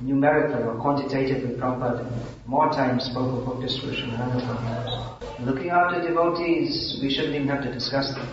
numerically 0.00 0.62
or 0.62 0.74
quantitatively, 0.76 1.56
Prabhupada 1.56 2.04
more 2.46 2.70
times 2.70 3.04
spoke 3.04 3.38
of 3.38 3.44
book 3.44 3.60
distribution 3.60 4.10
than 4.10 4.20
other. 4.20 5.16
Looking 5.40 5.70
after 5.70 6.00
devotees, 6.00 6.98
we 7.02 7.10
shouldn't 7.10 7.34
even 7.34 7.48
have 7.48 7.62
to 7.64 7.72
discuss 7.72 8.14
them. 8.14 8.28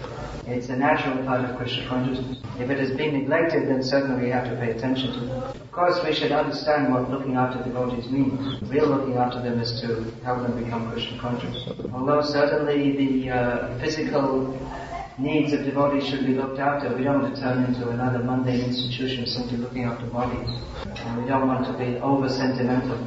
It's 0.46 0.70
a 0.70 0.76
natural 0.76 1.24
part 1.26 1.50
of 1.50 1.58
Krishna 1.58 1.88
consciousness. 1.88 2.38
If 2.60 2.70
it 2.70 2.78
has 2.78 2.96
been 2.96 3.18
neglected, 3.18 3.70
then 3.70 3.82
certainly 3.82 4.26
we 4.26 4.30
have 4.30 4.44
to 4.46 4.56
pay 4.58 4.72
attention 4.72 5.14
to 5.14 5.26
it. 5.26 5.32
Of 5.56 5.72
course, 5.72 6.00
we 6.04 6.14
should 6.14 6.32
understand 6.32 6.94
what 6.94 7.10
looking 7.10 7.36
after 7.36 7.64
devotees 7.64 8.10
means. 8.12 8.62
Real 8.70 8.88
looking 8.88 9.16
after 9.16 9.42
them 9.42 9.60
is 9.60 9.82
to 9.82 10.04
help 10.24 10.44
them 10.44 10.62
become 10.62 10.92
Krishna 10.92 11.20
conscious. 11.20 11.68
Although 11.94 12.22
certainly 12.22 12.96
the 12.96 13.30
uh, 13.30 13.80
physical 13.80 14.54
needs 15.18 15.54
of 15.54 15.64
devotees 15.64 16.08
should 16.08 16.26
be 16.26 16.34
looked 16.34 16.60
after. 16.60 16.96
We 16.96 17.04
don't 17.04 17.22
want 17.22 17.36
to 17.36 17.42
turn 17.42 17.64
into 17.66 17.90
another 17.90 18.20
mundane 18.20 18.62
institution 18.62 19.26
simply 19.26 19.58
looking 19.58 19.84
after 19.84 20.06
bodies. 20.08 20.50
And 20.86 21.22
we 21.22 21.28
don't 21.28 21.48
want 21.48 21.66
to 21.68 21.74
be 21.78 21.98
over 21.98 22.30
sentimental. 22.30 22.98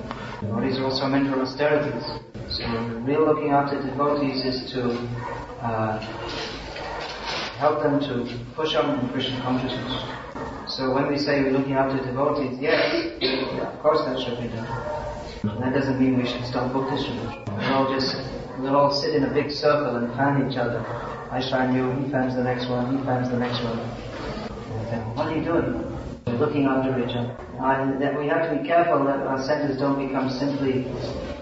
Devotees 0.40 0.78
are 0.78 0.84
also 0.84 1.06
meant 1.06 1.28
for 1.28 1.40
austerities. 1.40 2.04
So 2.48 2.64
real 3.02 3.24
looking 3.26 3.50
after 3.50 3.82
devotees 3.82 4.44
is 4.44 4.70
to 4.72 4.92
uh, 5.60 5.98
help 7.58 7.82
them 7.82 7.98
to 8.00 8.38
push 8.54 8.74
on 8.76 9.00
in 9.00 9.08
Krishna 9.10 9.40
consciousness. 9.40 10.04
So 10.68 10.94
when 10.94 11.08
we 11.08 11.18
say 11.18 11.42
we're 11.42 11.52
looking 11.52 11.74
after 11.74 12.04
devotees, 12.04 12.58
yes, 12.60 13.06
of 13.62 13.80
course 13.80 14.04
that 14.04 14.18
should 14.20 14.40
be 14.40 14.48
done. 14.48 15.60
That 15.60 15.74
doesn't 15.74 15.98
mean 15.98 16.18
we 16.18 16.28
should 16.28 16.44
stop 16.44 16.72
book 16.72 16.90
distribution. 16.90 17.42
We'll 17.46 17.74
all 17.74 17.92
just, 17.92 18.16
we'll 18.58 18.76
all 18.76 18.92
sit 18.92 19.14
in 19.14 19.24
a 19.24 19.32
big 19.32 19.50
circle 19.50 19.96
and 19.96 20.12
fan 20.14 20.50
each 20.50 20.56
other. 20.56 20.84
I 21.30 21.40
shine 21.40 21.74
you, 21.74 21.90
he 22.02 22.10
fans 22.10 22.36
the 22.36 22.42
next 22.44 22.68
one, 22.68 22.98
he 22.98 23.04
fans 23.04 23.30
the 23.30 23.38
next 23.38 23.62
one. 23.64 23.78
what 25.16 25.26
are 25.26 25.36
you 25.36 25.44
doing? 25.44 25.82
We're 26.26 26.38
looking 26.38 26.64
after 26.66 26.98
each 26.98 27.16
other. 27.16 27.36
And 27.58 28.00
that 28.00 28.18
we 28.18 28.28
have 28.28 28.50
to 28.50 28.62
be 28.62 28.66
careful 28.66 29.04
that 29.04 29.20
our 29.26 29.42
centers 29.42 29.78
don't 29.78 30.06
become 30.06 30.30
simply 30.30 30.86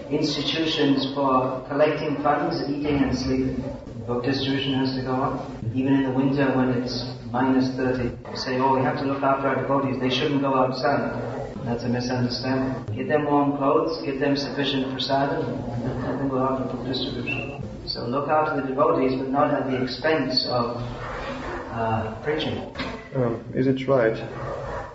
institutions 0.09 1.13
for 1.13 1.63
collecting 1.67 2.21
funds, 2.23 2.61
eating 2.69 3.03
and 3.03 3.17
sleeping. 3.17 3.63
Book 4.07 4.23
distribution 4.23 4.73
has 4.75 4.95
to 4.95 5.01
go 5.01 5.13
up. 5.13 5.51
Even 5.73 5.93
in 5.93 6.03
the 6.03 6.11
winter 6.11 6.45
when 6.55 6.69
it's 6.69 7.05
minus 7.31 7.69
30. 7.75 8.15
say, 8.35 8.59
oh, 8.59 8.77
we 8.77 8.81
have 8.83 8.97
to 8.99 9.05
look 9.05 9.21
after 9.21 9.47
our 9.47 9.61
devotees. 9.61 9.99
They 9.99 10.09
shouldn't 10.09 10.41
go 10.41 10.55
outside. 10.55 11.45
That's 11.65 11.83
a 11.83 11.89
misunderstanding. 11.89 12.95
Get 12.95 13.07
them 13.07 13.25
warm 13.25 13.57
clothes, 13.57 14.01
get 14.05 14.19
them 14.19 14.35
sufficient 14.35 14.85
prasadam, 14.87 15.43
and 15.73 16.03
them 16.03 16.29
go 16.29 16.39
out 16.39 16.71
for 16.71 16.77
book 16.77 16.85
distribution. 16.85 17.64
So 17.95 18.05
look 18.05 18.27
out 18.27 18.49
after 18.49 18.61
the 18.61 18.67
devotees, 18.67 19.17
but 19.17 19.29
not 19.29 19.53
at 19.53 19.71
the 19.71 19.81
expense 19.81 20.45
of 20.49 20.75
uh, 21.71 22.21
preaching. 22.23 22.75
Um, 23.15 23.41
is 23.55 23.67
it 23.67 23.87
right 23.87 24.17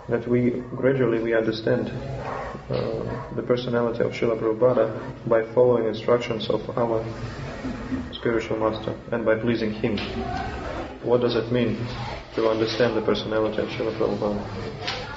that 0.07 0.27
we 0.29 0.61
gradually 0.75 1.19
we 1.19 1.33
understand 1.33 1.89
uh, 2.69 3.33
the 3.35 3.41
personality 3.41 4.03
of 4.03 4.11
Srila 4.11 4.39
Prabhupada 4.39 5.27
by 5.27 5.51
following 5.55 5.87
instructions 5.87 6.47
of 6.51 6.61
our 6.77 7.03
spiritual 8.13 8.59
master 8.59 8.95
and 9.11 9.25
by 9.25 9.33
pleasing 9.33 9.71
him. 9.71 9.97
What 11.01 11.21
does 11.21 11.35
it 11.35 11.51
mean 11.51 11.83
to 12.35 12.49
understand 12.49 12.95
the 12.95 13.01
personality 13.01 13.63
of 13.63 13.69
Srila 13.69 13.97
Prabhupada? 13.97 15.10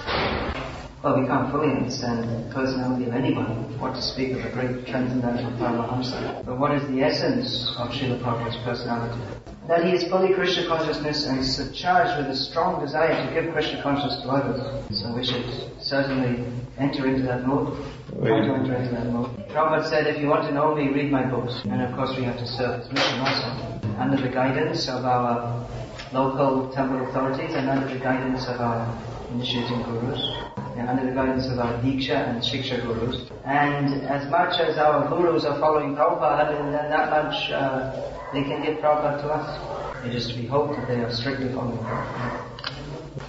Well, 1.05 1.21
we 1.21 1.27
can't 1.27 1.53
fully 1.53 1.69
understand 1.69 2.25
the 2.25 2.55
personality 2.55 3.05
of 3.05 3.13
anyone, 3.13 3.79
what 3.79 3.95
to 3.95 4.01
speak 4.01 4.33
of 4.33 4.43
a 4.43 4.49
great 4.49 4.87
transcendental 4.87 5.53
Paramahamsa. 5.61 6.47
But 6.47 6.59
what 6.59 6.73
is 6.73 6.81
the 6.89 7.03
essence 7.03 7.69
of 7.77 7.91
Srila 7.91 8.23
Prabhupada's 8.23 8.57
personality? 8.65 9.21
That 9.69 9.85
he 9.85 9.93
is 9.93 10.09
fully 10.09 10.33
Krishna 10.33 10.67
consciousness 10.67 11.27
and 11.27 11.41
is 11.41 11.61
charged 11.79 12.17
with 12.17 12.33
a 12.33 12.35
strong 12.35 12.81
desire 12.83 13.13
to 13.21 13.35
give 13.35 13.53
Krishna 13.53 13.83
consciousness 13.83 14.23
to 14.23 14.31
others. 14.31 14.65
So 14.99 15.15
we 15.15 15.27
should 15.27 15.45
certainly 15.79 16.43
enter 16.79 17.07
into 17.07 17.21
that 17.25 17.47
mode. 17.47 17.77
Try 18.25 18.41
to 18.41 18.55
enter 18.55 18.75
into 18.75 18.93
that 18.97 19.13
mode. 19.13 19.29
Prabhupada 19.53 19.87
said, 19.87 20.07
if 20.07 20.19
you 20.19 20.29
want 20.29 20.49
to 20.49 20.55
know 20.55 20.75
me, 20.75 20.89
read 20.89 21.13
my 21.13 21.29
books. 21.29 21.61
And 21.65 21.83
of 21.83 21.95
course 21.95 22.17
we 22.17 22.25
have 22.25 22.39
to 22.39 22.47
serve 22.47 22.81
his 22.81 22.91
mission 22.91 23.21
also. 23.21 24.01
Under 24.01 24.17
the 24.17 24.33
guidance 24.33 24.89
of 24.89 25.05
our 25.05 25.69
local 26.15 26.73
temple 26.73 27.07
authorities 27.07 27.53
and 27.53 27.69
under 27.69 27.93
the 27.93 28.01
guidance 28.01 28.47
of 28.49 28.59
our 28.59 28.89
initiating 29.33 29.83
gurus 29.83 30.54
under 30.79 31.07
the 31.07 31.13
guidance 31.13 31.47
of 31.47 31.59
our 31.59 31.73
Diksha 31.83 32.29
and 32.29 32.43
Shiksha 32.43 32.83
gurus. 32.83 33.31
And 33.45 34.03
as 34.07 34.29
much 34.31 34.61
as 34.61 34.77
our 34.79 35.09
gurus 35.09 35.45
are 35.45 35.59
following 35.61 35.95
Prabhupada, 35.95 36.49
that 36.73 37.11
much 37.11 37.51
uh, 37.51 38.13
they 38.33 38.43
can 38.43 38.63
give 38.63 38.79
Prabhupada 38.79 39.23
to 39.23 39.29
us. 39.29 40.05
It 40.07 40.15
is 40.15 40.29
to 40.29 40.35
be 40.35 40.47
hoped 40.47 40.77
that 40.79 40.89
they 40.89 41.01
are 41.01 41.13
strictly 41.13 41.53
following. 41.53 41.79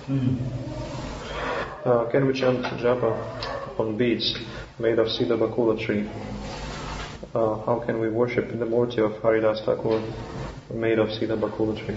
Mm. 0.07 0.37
Uh, 1.85 2.09
can 2.11 2.25
we 2.25 2.33
chant 2.33 2.65
japa 2.81 3.13
on 3.79 3.97
beads 3.97 4.35
made 4.79 4.97
of 4.99 5.07
Siddha 5.07 5.37
Bakula 5.37 5.79
tree? 5.79 6.09
Uh, 7.33 7.63
how 7.65 7.83
can 7.85 7.99
we 7.99 8.09
worship 8.09 8.49
in 8.49 8.59
the 8.59 8.65
Murti 8.65 8.99
of 8.99 9.21
Haridas 9.21 9.61
Thakur 9.65 10.01
made 10.73 10.99
of 10.99 11.09
Siddha 11.09 11.37
Bakula 11.39 11.77
tree? 11.85 11.95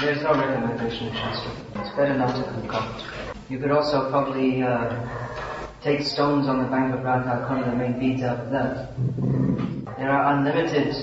There's 0.00 0.22
no 0.22 0.32
recommendation 0.32 1.08
in 1.08 1.12
Shastra. 1.12 1.52
It's 1.74 1.94
better 1.94 2.16
not 2.16 2.34
to 2.34 2.42
concoct. 2.42 3.04
You 3.50 3.58
could 3.58 3.70
also 3.70 4.08
probably 4.08 4.62
uh, 4.62 4.96
take 5.82 6.00
stones 6.00 6.48
on 6.48 6.62
the 6.62 6.68
bank 6.70 6.94
of 6.94 7.04
Radha 7.04 7.44
Kund 7.46 7.64
and 7.64 7.76
make 7.76 8.00
beads 8.00 8.22
out 8.22 8.40
of 8.40 8.50
that. 8.50 8.96
There 9.98 10.10
are 10.10 10.38
unlimited 10.38 10.94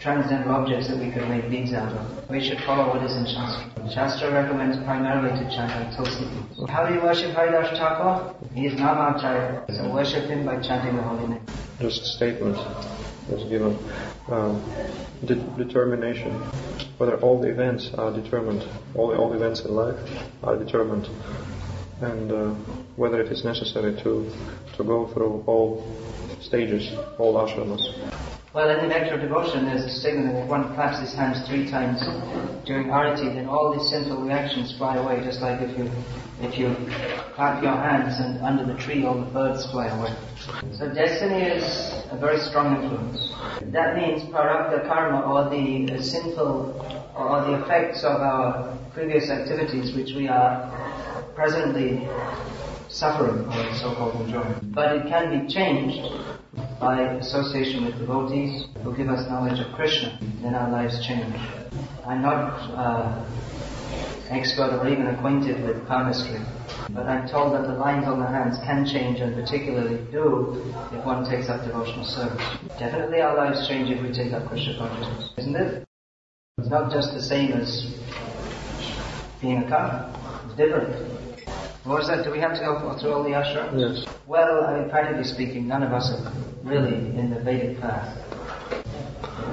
transcendental 0.00 0.50
objects 0.50 0.88
that 0.88 0.98
we 0.98 1.12
could 1.12 1.28
make 1.28 1.48
beads 1.48 1.72
out 1.74 1.92
of. 1.92 2.28
We 2.28 2.40
should 2.40 2.58
follow 2.62 2.88
what 2.88 3.04
is 3.04 3.14
in 3.14 3.26
Shastra. 3.26 3.88
Shastra 3.88 4.32
recommends 4.32 4.78
primarily 4.78 5.30
to 5.38 5.44
chant 5.50 5.70
on 5.70 5.94
Tulsi. 5.94 6.26
How 6.68 6.86
do 6.86 6.94
you 6.94 7.02
worship 7.02 7.30
Haridas 7.36 7.78
Thakur? 7.78 8.34
He 8.52 8.66
is 8.66 8.76
not 8.80 8.96
Namacharya, 8.96 9.76
so 9.76 9.92
worship 9.92 10.24
him 10.24 10.44
by 10.44 10.58
chanting 10.60 10.96
the 10.96 11.02
holy 11.02 11.28
name. 11.28 11.46
Just 11.78 12.02
a 12.02 12.06
statement 12.06 12.56
was 13.28 13.44
given. 13.44 13.78
Um, 14.28 14.62
de- 15.24 15.64
determination, 15.64 16.32
whether 16.98 17.16
all 17.20 17.40
the 17.40 17.48
events 17.48 17.90
are 17.94 18.12
determined, 18.12 18.62
all, 18.94 19.14
all 19.14 19.32
events 19.32 19.60
in 19.60 19.74
life 19.74 19.98
are 20.42 20.56
determined, 20.56 21.08
and 22.00 22.32
uh, 22.32 22.50
whether 22.96 23.20
it 23.20 23.30
is 23.30 23.44
necessary 23.44 23.94
to, 24.02 24.30
to 24.76 24.84
go 24.84 25.06
through 25.12 25.44
all 25.46 25.84
stages, 26.40 26.88
all 27.18 27.34
ashramas. 27.34 27.82
Well, 28.52 28.68
in 28.70 28.78
the 28.78 28.88
nectar 28.88 29.14
of 29.14 29.20
devotion, 29.20 29.66
there's 29.66 29.84
a 29.84 29.90
statement 29.90 30.34
that 30.34 30.48
one 30.48 30.74
claps 30.74 30.98
his 30.98 31.14
hands 31.14 31.46
three 31.46 31.70
times 31.70 32.00
during 32.66 32.88
arati, 32.88 33.32
then 33.32 33.46
all 33.46 33.72
these 33.72 33.88
sinful 33.90 34.22
reactions 34.22 34.76
fly 34.76 34.96
away, 34.96 35.22
just 35.22 35.40
like 35.40 35.60
if 35.60 35.76
you 35.78 35.88
if 36.42 36.58
you 36.58 36.74
clap 37.34 37.62
your 37.62 37.72
hands 37.72 38.18
and 38.18 38.40
under 38.42 38.64
the 38.64 38.78
tree 38.80 39.04
all 39.04 39.14
the 39.14 39.30
birds 39.30 39.70
fly 39.70 39.88
away. 39.88 40.14
So 40.72 40.92
destiny 40.92 41.42
is 41.42 41.64
a 42.10 42.16
very 42.16 42.38
strong 42.38 42.82
influence. 42.82 43.32
That 43.72 43.96
means 43.96 44.22
prarabdha 44.24 44.86
karma 44.86 45.20
or 45.22 45.50
the 45.50 46.02
sinful 46.02 46.74
or 47.16 47.40
the 47.42 47.62
effects 47.62 48.04
of 48.04 48.20
our 48.20 48.76
previous 48.94 49.30
activities 49.30 49.94
which 49.94 50.14
we 50.14 50.28
are 50.28 50.70
presently 51.34 52.08
suffering 52.88 53.46
or 53.46 53.74
so-called 53.76 54.20
enjoying. 54.22 54.72
But 54.74 54.96
it 54.96 55.06
can 55.06 55.46
be 55.46 55.52
changed 55.52 56.12
by 56.80 57.02
association 57.18 57.84
with 57.84 57.98
devotees 57.98 58.66
who 58.82 58.96
give 58.96 59.08
us 59.08 59.28
knowledge 59.28 59.60
of 59.60 59.72
Krishna, 59.74 60.18
then 60.42 60.54
our 60.54 60.70
lives 60.70 61.06
change. 61.06 61.36
I'm 62.06 62.22
not 62.22 62.58
uh, 62.74 63.24
expert 64.30 64.72
or 64.72 64.88
even 64.88 65.08
acquainted 65.08 65.62
with 65.62 65.86
palmistry, 65.86 66.40
but 66.90 67.06
I'm 67.06 67.28
told 67.28 67.52
that 67.54 67.66
the 67.66 67.74
lines 67.74 68.06
on 68.06 68.20
the 68.20 68.26
hands 68.26 68.56
can 68.64 68.86
change 68.86 69.20
and 69.20 69.34
particularly 69.34 69.98
do 70.10 70.72
if 70.92 71.04
one 71.04 71.28
takes 71.28 71.48
up 71.48 71.64
devotional 71.64 72.04
service. 72.04 72.42
Definitely 72.78 73.20
our 73.20 73.36
lives 73.36 73.66
change 73.68 73.90
if 73.90 74.00
we 74.02 74.12
take 74.12 74.32
up 74.32 74.48
Krishna 74.48 74.78
consciousness, 74.78 75.32
isn't 75.38 75.56
it? 75.56 75.84
It's 76.58 76.68
not 76.68 76.92
just 76.92 77.12
the 77.12 77.22
same 77.22 77.52
as 77.52 77.92
being 79.40 79.58
a 79.58 79.68
karma. 79.68 80.14
It's 80.46 80.56
different. 80.56 80.94
What 81.84 81.98
was 81.98 82.08
that? 82.08 82.24
Do 82.24 82.30
we 82.30 82.38
have 82.38 82.54
to 82.54 82.60
go 82.60 82.96
through 83.00 83.12
all 83.12 83.24
the 83.24 83.30
ashrams? 83.30 83.80
Yes. 83.80 84.14
Well, 84.26 84.64
I 84.64 84.78
mean, 84.78 84.90
practically 84.90 85.24
speaking, 85.24 85.66
none 85.66 85.82
of 85.82 85.92
us 85.92 86.10
are 86.12 86.32
really 86.62 86.94
in 87.18 87.30
the 87.30 87.40
Vedic 87.40 87.80
path. 87.80 88.16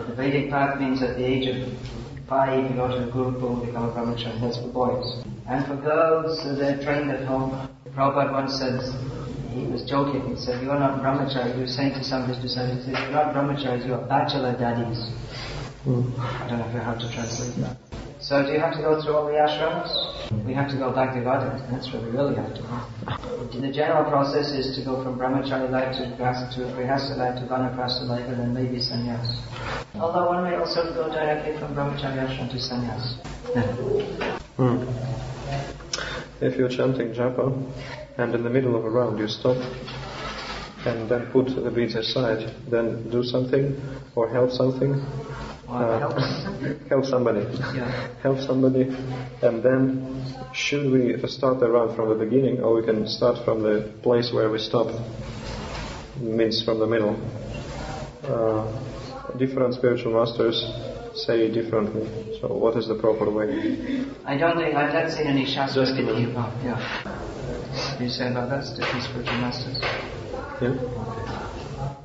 The 0.07 0.13
Vedic 0.13 0.49
path 0.49 0.79
means 0.79 1.01
at 1.01 1.15
the 1.15 1.23
age 1.25 1.47
of 1.47 1.73
five, 2.27 2.69
you 2.69 2.75
go 2.75 2.87
to 2.87 3.05
the 3.05 3.11
Gurukul, 3.11 3.65
become 3.65 3.85
a 3.85 3.91
brahmachari. 3.91 4.39
That's 4.41 4.57
for 4.57 4.67
boys. 4.67 5.23
And 5.47 5.65
for 5.65 5.75
girls, 5.75 6.43
they're 6.57 6.81
trained 6.83 7.09
at 7.09 7.25
home. 7.25 7.69
Prabhupada 7.95 8.31
once 8.31 8.59
said, 8.59 8.79
he 9.53 9.65
was 9.65 9.83
joking, 9.83 10.27
he 10.29 10.35
said, 10.35 10.61
you 10.61 10.71
are 10.71 10.79
not 10.79 11.01
brahmachari. 11.01 11.55
He 11.55 11.61
was 11.61 11.75
saying 11.75 11.93
to 11.93 12.03
some 12.03 12.23
of 12.23 12.29
his 12.29 12.37
disciples, 12.37 12.85
said, 12.85 12.93
you're 12.93 13.11
not 13.11 13.33
brahmacharis, 13.33 13.85
you 13.85 13.93
are 13.93 14.05
bachelor 14.07 14.53
daddies. 14.57 15.09
Mm. 15.85 16.19
I 16.19 16.49
don't 16.49 16.59
know 16.59 16.79
how 16.81 16.93
to 16.93 17.11
translate 17.11 17.55
that. 17.63 17.87
So 18.27 18.45
do 18.45 18.51
you 18.51 18.59
have 18.59 18.73
to 18.73 18.81
go 18.81 19.01
through 19.01 19.15
all 19.15 19.25
the 19.25 19.39
ashrams? 19.39 19.87
We 20.45 20.53
have 20.53 20.69
to 20.71 20.75
go 20.75 20.91
back 20.91 21.15
to 21.15 21.21
Godhead. 21.21 21.63
That's 21.71 21.87
where 21.93 22.01
we 22.01 22.09
really 22.09 22.35
have 22.35 22.53
to 22.55 22.61
go. 22.61 23.61
The 23.61 23.71
general 23.71 24.03
process 24.03 24.51
is 24.51 24.75
to 24.75 24.83
go 24.83 25.01
from 25.01 25.17
brahmachari 25.17 25.71
life 25.71 25.95
to 25.95 26.03
grihastha 26.19 27.15
life 27.15 27.39
to 27.39 27.47
vanaprastha 27.47 28.03
life 28.05 28.27
and 28.27 28.37
then 28.37 28.53
maybe 28.53 28.79
sannyas. 28.79 29.31
Although 29.95 30.27
one 30.27 30.43
may 30.43 30.57
also 30.57 30.93
go 30.93 31.07
directly 31.07 31.57
from 31.57 31.73
brahmachari 31.73 32.19
ashram 32.19 32.51
to 32.51 32.57
sannyas. 32.57 33.15
Hmm. 34.57 34.83
If 36.43 36.57
you're 36.57 36.67
chanting 36.67 37.13
japa 37.13 37.47
and 38.17 38.35
in 38.35 38.43
the 38.43 38.49
middle 38.49 38.75
of 38.75 38.83
a 38.83 38.89
round 38.89 39.19
you 39.19 39.29
stop 39.29 39.55
and 40.85 41.07
then 41.07 41.31
put 41.31 41.47
the 41.55 41.71
beads 41.71 41.95
aside, 41.95 42.53
then 42.69 43.09
do 43.09 43.23
something 43.23 43.79
or 44.15 44.27
help 44.27 44.51
something. 44.51 45.01
Or 45.69 45.99
help. 45.99 46.17
help 46.89 47.06
somebody. 47.06 47.41
Yeah. 47.75 48.08
Help 48.23 48.39
somebody, 48.39 48.84
and 49.41 49.62
then 49.62 50.23
should 50.53 50.89
we 50.91 51.17
start 51.27 51.60
the 51.60 51.69
round 51.69 51.95
from 51.95 52.10
the 52.10 52.15
beginning, 52.15 52.62
or 52.62 52.75
we 52.75 52.86
can 52.86 53.06
start 53.08 53.43
from 53.43 53.63
the 53.63 53.93
place 54.01 54.32
where 54.34 54.49
we 54.49 54.60
stop? 54.60 54.88
Means 56.19 56.63
from 56.63 56.80
the 56.80 56.88
middle. 56.88 57.15
Uh, 58.23 58.65
different 59.38 59.73
spiritual 59.73 60.13
masters 60.13 60.58
say 61.13 61.51
differently. 61.51 62.39
So, 62.39 62.47
what 62.47 62.77
is 62.77 62.88
the 62.88 62.95
proper 62.95 63.30
way? 63.30 64.06
I 64.25 64.38
don't 64.38 64.58
think, 64.58 64.75
I've 64.75 64.93
not 64.93 65.12
seen 65.12 65.27
any 65.27 65.45
Shastra 65.45 65.84
Vidhi 65.86 66.32
about, 66.32 66.53
yeah. 66.63 66.80
You 67.99 68.10
say 68.10 68.30
about 68.32 68.49
that, 68.49 68.63
different 68.75 69.03
spiritual 69.03 69.38
masters? 69.38 69.80
Yeah. 70.62 71.43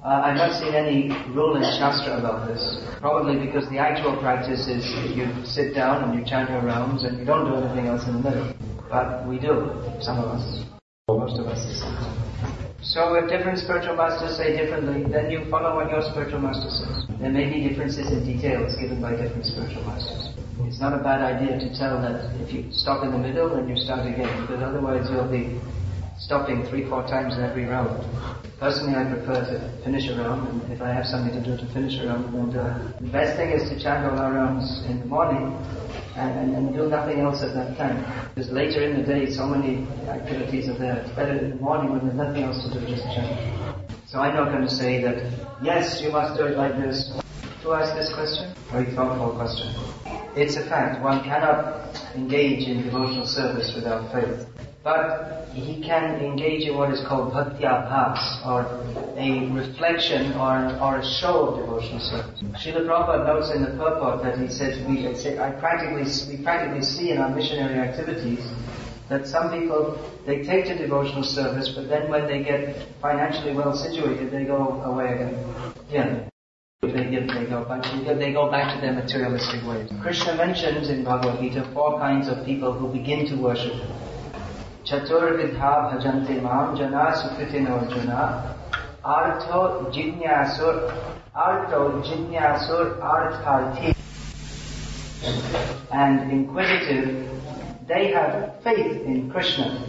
Uh, 0.02 0.20
I've 0.26 0.34
not 0.34 0.58
seen 0.58 0.74
any 0.74 1.14
rule 1.30 1.54
in 1.54 1.62
Shastra 1.62 2.18
about 2.18 2.48
this. 2.48 2.58
Probably 2.98 3.38
because 3.38 3.70
the 3.70 3.78
actual 3.78 4.18
practice 4.18 4.66
is 4.66 4.82
you 5.14 5.30
sit 5.46 5.76
down 5.78 6.02
and 6.02 6.18
you 6.18 6.26
chant 6.26 6.50
your 6.50 6.60
rounds 6.60 7.04
and 7.04 7.20
you 7.20 7.24
don't 7.24 7.46
do 7.46 7.54
anything 7.54 7.86
else 7.86 8.02
in 8.10 8.18
the 8.18 8.30
middle. 8.30 8.50
But 8.90 9.22
we 9.28 9.38
do, 9.38 9.70
some 10.02 10.18
of 10.18 10.34
us. 10.34 10.66
Most 11.06 11.38
of 11.38 11.46
us. 11.46 11.62
So 12.82 13.14
if 13.14 13.30
different 13.30 13.62
spiritual 13.62 13.94
masters 13.94 14.36
say 14.36 14.56
differently, 14.58 15.06
then 15.06 15.30
you 15.30 15.46
follow 15.48 15.76
what 15.76 15.88
your 15.88 16.02
spiritual 16.10 16.40
master 16.40 16.66
says. 16.66 17.06
There 17.22 17.30
may 17.30 17.46
be 17.46 17.68
differences 17.68 18.10
in 18.10 18.26
details 18.26 18.74
given 18.74 19.00
by 19.00 19.14
different 19.14 19.46
spiritual 19.46 19.86
masters. 19.86 20.34
It's 20.66 20.80
not 20.80 20.98
a 20.98 21.02
bad 21.02 21.22
idea 21.22 21.62
to 21.62 21.68
tell 21.78 22.02
that 22.02 22.34
if 22.42 22.52
you 22.52 22.66
stop 22.72 23.04
in 23.04 23.12
the 23.12 23.22
middle, 23.22 23.54
then 23.54 23.68
you 23.68 23.78
start 23.78 24.02
again, 24.02 24.26
because 24.42 24.66
otherwise 24.66 25.06
you'll 25.14 25.30
be 25.30 25.62
stopping 26.24 26.64
three, 26.66 26.88
four 26.88 27.02
times 27.02 27.36
in 27.36 27.42
every 27.42 27.64
round. 27.64 27.90
Personally, 28.60 28.94
I 28.94 29.04
prefer 29.04 29.42
to 29.42 29.82
finish 29.82 30.08
a 30.08 30.16
round, 30.16 30.48
and 30.48 30.72
if 30.72 30.80
I 30.80 30.92
have 30.92 31.04
something 31.04 31.34
to 31.34 31.40
do 31.42 31.56
to 31.56 31.66
finish 31.72 31.98
a 31.98 32.06
round, 32.06 32.32
then 32.32 32.50
do 32.50 32.60
it. 32.60 33.00
The 33.00 33.08
best 33.08 33.36
thing 33.36 33.50
is 33.50 33.68
to 33.70 33.78
chant 33.82 34.06
all 34.06 34.16
our 34.16 34.32
rounds 34.32 34.84
in 34.86 35.00
the 35.00 35.06
morning 35.06 35.52
and, 36.14 36.38
and, 36.38 36.56
and 36.56 36.74
do 36.74 36.88
nothing 36.88 37.18
else 37.20 37.42
at 37.42 37.54
that 37.54 37.76
time. 37.76 38.04
Because 38.34 38.52
later 38.52 38.82
in 38.82 39.00
the 39.00 39.02
day, 39.02 39.30
so 39.30 39.46
many 39.46 39.84
activities 40.08 40.68
are 40.68 40.78
there. 40.78 40.98
It's 40.98 41.10
better 41.10 41.32
in 41.32 41.50
the 41.50 41.56
morning 41.56 41.90
when 41.90 42.06
there's 42.06 42.16
nothing 42.16 42.44
else 42.44 42.62
to 42.62 42.70
do, 42.70 42.86
just 42.86 43.02
chant. 43.14 43.90
So 44.06 44.20
I'm 44.20 44.34
not 44.34 44.52
going 44.52 44.62
to 44.62 44.70
say 44.70 45.02
that, 45.02 45.24
yes, 45.60 46.00
you 46.00 46.12
must 46.12 46.38
do 46.38 46.46
it 46.46 46.56
like 46.56 46.76
this. 46.76 47.12
Who 47.64 47.72
asked 47.72 47.96
this 47.96 48.12
question? 48.14 48.54
Very 48.70 48.92
thoughtful 48.92 49.32
question. 49.32 49.74
It's 50.36 50.56
a 50.56 50.64
fact. 50.64 51.02
One 51.02 51.22
cannot 51.24 51.98
engage 52.14 52.68
in 52.68 52.84
devotional 52.84 53.26
service 53.26 53.74
without 53.74 54.12
faith. 54.12 54.46
But 54.82 55.48
he 55.52 55.80
can 55.80 56.16
engage 56.16 56.66
in 56.66 56.76
what 56.76 56.90
is 56.90 57.06
called 57.06 57.32
bhakti-abhas, 57.32 58.44
or 58.44 58.66
a 59.16 59.48
reflection 59.52 60.32
or, 60.32 60.76
or 60.82 60.98
a 60.98 61.04
show 61.04 61.48
of 61.48 61.60
devotional 61.60 62.00
service. 62.00 62.42
Srila 62.58 62.86
Prabhupada 62.86 63.26
notes 63.26 63.50
in 63.54 63.62
the 63.62 63.70
purport 63.78 64.22
that 64.24 64.38
he 64.38 64.48
says, 64.48 64.84
we, 64.88 65.06
I 65.38 65.50
practically, 65.52 66.02
we 66.28 66.42
practically 66.42 66.82
see 66.82 67.10
in 67.10 67.18
our 67.18 67.30
missionary 67.30 67.78
activities 67.78 68.40
that 69.08 69.26
some 69.26 69.52
people, 69.52 69.98
they 70.26 70.42
take 70.42 70.64
to 70.66 70.76
devotional 70.76 71.22
service, 71.22 71.68
but 71.68 71.88
then 71.88 72.10
when 72.10 72.26
they 72.26 72.42
get 72.42 72.88
financially 73.00 73.54
well 73.54 73.74
situated, 73.74 74.32
they 74.32 74.44
go 74.44 74.80
away 74.82 75.12
again. 75.14 75.54
Yeah. 75.90 76.28
They, 76.80 76.88
get, 77.10 77.28
they, 77.28 77.46
go 77.46 77.64
back, 77.64 77.84
they 78.04 78.32
go 78.32 78.50
back 78.50 78.74
to 78.74 78.80
their 78.80 78.94
materialistic 78.94 79.64
ways. 79.64 79.88
Krishna 80.02 80.34
mentions 80.34 80.88
in 80.88 81.04
Bhagavad 81.04 81.40
Gita 81.40 81.70
four 81.72 82.00
kinds 82.00 82.26
of 82.26 82.44
people 82.44 82.72
who 82.72 82.88
begin 82.88 83.26
to 83.26 83.36
worship 83.36 83.74
and 95.92 96.30
inquisitive 96.30 97.28
they 97.86 98.12
have 98.12 98.62
faith 98.62 99.02
in 99.02 99.30
Krishna. 99.30 99.88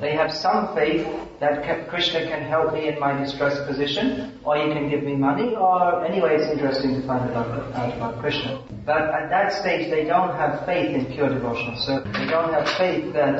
They 0.00 0.14
have 0.16 0.32
some 0.32 0.74
faith 0.74 1.06
that 1.40 1.88
Krishna 1.88 2.26
can 2.26 2.42
help 2.42 2.72
me 2.72 2.88
in 2.88 2.98
my 2.98 3.12
distressed 3.18 3.66
position, 3.66 4.40
or 4.44 4.56
he 4.56 4.72
can 4.72 4.88
give 4.88 5.02
me 5.02 5.14
money, 5.16 5.54
or 5.54 6.04
anyway 6.04 6.36
it's 6.36 6.50
interesting 6.50 7.00
to 7.00 7.06
find 7.06 7.30
out 7.32 7.46
about 7.48 8.18
Krishna. 8.20 8.62
But 8.86 9.02
at 9.02 9.28
that 9.30 9.52
stage 9.52 9.90
they 9.90 10.04
don't 10.04 10.34
have 10.36 10.64
faith 10.64 10.94
in 10.94 11.12
pure 11.12 11.28
devotional 11.28 11.76
service. 11.76 12.12
They 12.16 12.26
don't 12.26 12.52
have 12.52 12.68
faith 12.70 13.12
that 13.12 13.36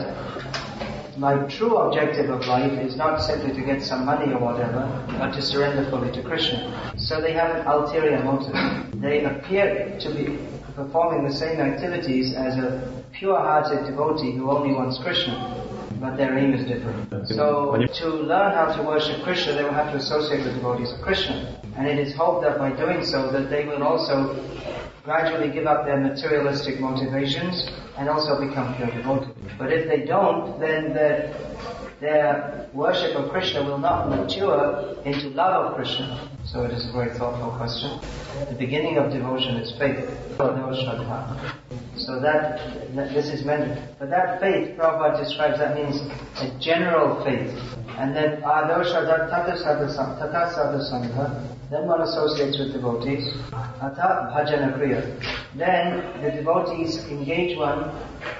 my 1.17 1.37
true 1.47 1.77
objective 1.77 2.31
of 2.31 2.47
life 2.47 2.73
is 2.79 2.97
not 2.97 3.21
simply 3.21 3.53
to 3.55 3.61
get 3.61 3.83
some 3.83 4.05
money 4.05 4.33
or 4.33 4.39
whatever, 4.39 4.89
but 5.19 5.33
to 5.33 5.43
surrender 5.43 5.89
fully 5.91 6.11
to 6.13 6.23
Krishna. 6.23 6.93
So 6.97 7.21
they 7.21 7.33
have 7.33 7.55
an 7.57 7.67
ulterior 7.67 8.23
motive. 8.23 8.55
They 9.01 9.25
appear 9.25 9.99
to 10.01 10.15
be 10.15 10.39
performing 10.75 11.29
the 11.29 11.35
same 11.35 11.61
activities 11.61 12.35
as 12.35 12.57
a 12.57 13.05
pure-hearted 13.13 13.87
devotee 13.87 14.33
who 14.33 14.51
only 14.51 14.75
wants 14.75 14.99
Krishna. 14.99 15.59
But 16.01 16.17
their 16.17 16.37
aim 16.37 16.55
is 16.55 16.67
different. 16.67 17.29
So, 17.29 17.77
to 17.77 18.09
learn 18.09 18.55
how 18.55 18.75
to 18.75 18.83
worship 18.83 19.23
Krishna, 19.23 19.53
they 19.53 19.63
will 19.63 19.75
have 19.75 19.93
to 19.93 19.99
associate 19.99 20.45
with 20.45 20.55
devotees 20.55 20.91
of 20.93 21.01
Krishna. 21.03 21.61
And 21.77 21.87
it 21.87 21.99
is 21.99 22.15
hoped 22.15 22.43
that 22.43 22.59
by 22.59 22.73
doing 22.73 23.05
so, 23.05 23.31
that 23.31 23.51
they 23.51 23.67
will 23.67 23.83
also 23.83 24.35
gradually 25.05 25.53
give 25.53 25.67
up 25.67 25.85
their 25.85 26.01
materialistic 26.01 26.81
motivations 26.81 27.71
and 28.03 28.11
also 28.11 28.45
become 28.45 28.75
pure 28.75 28.91
devotees. 28.91 29.31
But 29.57 29.73
if 29.73 29.87
they 29.87 30.05
don't, 30.05 30.59
then 30.59 30.93
their, 30.93 31.33
their 32.01 32.69
worship 32.73 33.15
of 33.15 33.31
Krishna 33.31 33.63
will 33.63 33.79
not 33.79 34.11
mature 34.11 34.97
into 35.05 35.29
love 35.29 35.67
of 35.67 35.77
Krishna. 35.77 36.29
So 36.45 36.65
it 36.65 36.73
is 36.73 36.85
a 36.89 36.93
very 36.93 37.17
thoughtful 37.17 37.53
question. 37.53 38.01
The 38.49 38.57
beginning 38.59 38.99
of 38.99 39.13
devotion 39.13 39.55
is 39.55 39.71
faith, 39.79 40.03
So 41.97 42.19
that, 42.19 42.59
this 43.15 43.29
is 43.29 43.45
meant, 43.45 43.79
but 44.01 44.11
that 44.11 44.41
faith, 44.41 44.77
Prabhupada 44.77 45.23
describes, 45.23 45.59
that 45.59 45.77
means 45.77 46.01
a 46.41 46.51
general 46.59 47.23
faith. 47.25 47.57
And 47.99 48.17
then 48.17 48.43
adosha 48.43 49.07
tata 49.31 49.53
sadhasangha, 49.63 51.57
then 51.73 51.87
one 51.87 52.03
associates 52.03 52.59
with 52.59 52.73
devotees. 52.73 53.33
Ata 53.53 54.29
bhajana 54.31 54.77
kriya. 54.77 55.01
Then 55.57 56.23
the 56.23 56.31
devotees 56.31 56.99
engage 57.09 57.57
one, 57.57 57.91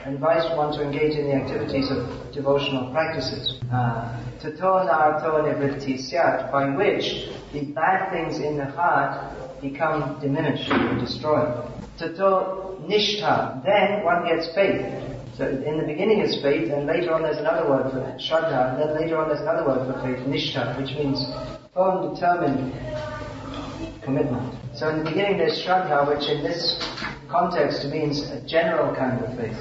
advise 0.05 0.45
one 0.57 0.73
to 0.77 0.83
engage 0.83 1.17
in 1.17 1.27
the 1.27 1.35
activities 1.35 1.91
of 1.91 2.33
devotional 2.33 2.93
practices. 2.93 3.59
Uh, 3.73 4.23
Tato 4.39 4.85
narto 4.85 5.41
nivritti 5.43 5.97
by 6.53 6.69
which 6.77 7.31
the 7.53 7.65
bad 7.73 8.11
things 8.11 8.39
in 8.39 8.59
the 8.59 8.67
heart 8.67 9.61
become 9.63 10.19
diminished 10.21 10.71
or 10.71 10.99
destroyed. 10.99 11.65
Tato 11.97 12.77
nishtha, 12.87 13.65
then 13.65 14.05
one 14.05 14.27
gets 14.27 14.53
faith. 14.55 14.85
So 15.37 15.49
in 15.49 15.79
the 15.79 15.85
beginning 15.85 16.21
is 16.21 16.43
faith, 16.43 16.71
and 16.71 16.87
later 16.87 17.15
on 17.15 17.23
there's 17.23 17.39
another 17.39 17.67
word 17.71 17.91
for 17.93 18.01
it, 18.01 18.21
shraddha, 18.21 18.75
and 18.75 18.83
then 18.83 19.01
later 19.01 19.17
on 19.17 19.29
there's 19.29 19.41
another 19.41 19.67
word 19.67 19.87
for 19.87 19.99
faith, 20.03 20.19
nishtha, 20.27 20.77
which 20.77 20.91
means 20.99 21.25
firm, 21.73 22.15
determined 22.15 22.73
commitment. 24.03 24.55
So 24.75 24.89
in 24.89 24.99
the 24.99 25.05
beginning 25.05 25.39
there's 25.39 25.63
Shraddha, 25.63 26.09
which 26.09 26.29
in 26.29 26.43
this 26.43 26.79
context 27.29 27.87
means 27.87 28.21
a 28.31 28.41
general 28.47 28.95
kind 28.95 29.23
of 29.25 29.37
faith. 29.37 29.57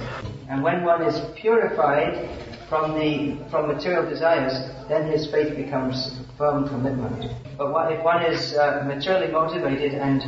And 0.49 0.63
when 0.63 0.83
one 0.83 1.03
is 1.03 1.19
purified 1.39 2.29
from 2.67 2.93
the 2.99 3.37
from 3.49 3.67
material 3.67 4.07
desires, 4.09 4.53
then 4.87 5.11
his 5.11 5.29
faith 5.31 5.55
becomes 5.55 6.19
firm 6.37 6.67
commitment. 6.67 7.31
But 7.57 7.71
what, 7.71 7.91
if 7.91 8.03
one 8.03 8.23
is 8.23 8.53
uh, 8.53 8.83
materially 8.85 9.31
motivated 9.31 9.93
and 9.93 10.23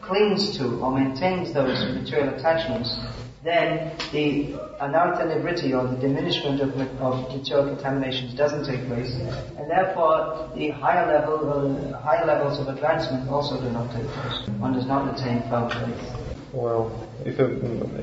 clings 0.00 0.56
to 0.58 0.80
or 0.80 0.92
maintains 0.92 1.52
those 1.52 1.78
material 1.94 2.34
attachments, 2.34 2.98
then 3.42 3.96
the 4.12 4.52
anartha 4.82 5.24
or 5.24 5.88
the 5.88 5.96
diminishment 6.00 6.60
of, 6.60 6.76
of 7.00 7.34
material 7.34 7.74
contaminations 7.74 8.34
doesn't 8.34 8.66
take 8.66 8.86
place, 8.86 9.12
and 9.56 9.70
therefore 9.70 10.50
the 10.54 10.68
higher 10.70 11.06
level, 11.06 11.48
uh, 11.48 11.98
higher 12.00 12.26
levels 12.26 12.58
of 12.60 12.68
advancement 12.68 13.28
also 13.30 13.58
do 13.60 13.70
not 13.70 13.90
take 13.96 14.06
place. 14.06 14.48
One 14.58 14.74
does 14.74 14.86
not 14.86 15.08
attain 15.08 15.40
faith. 15.48 16.52
Well, 16.52 17.08
if 17.24 17.38
a, 17.38 17.46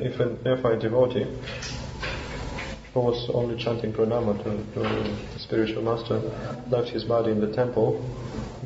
if 0.04 0.20
an 0.20 0.40
neophyte 0.44 0.82
devotee 0.82 1.26
who 2.94 3.02
was 3.02 3.30
only 3.32 3.62
chanting 3.64 3.94
pranama 3.94 4.42
to, 4.44 4.74
to 4.74 4.80
the 5.34 5.40
spiritual 5.40 5.84
master 5.84 6.20
left 6.70 6.90
his 6.90 7.04
body 7.04 7.32
in 7.32 7.40
the 7.40 7.54
temple 7.54 8.02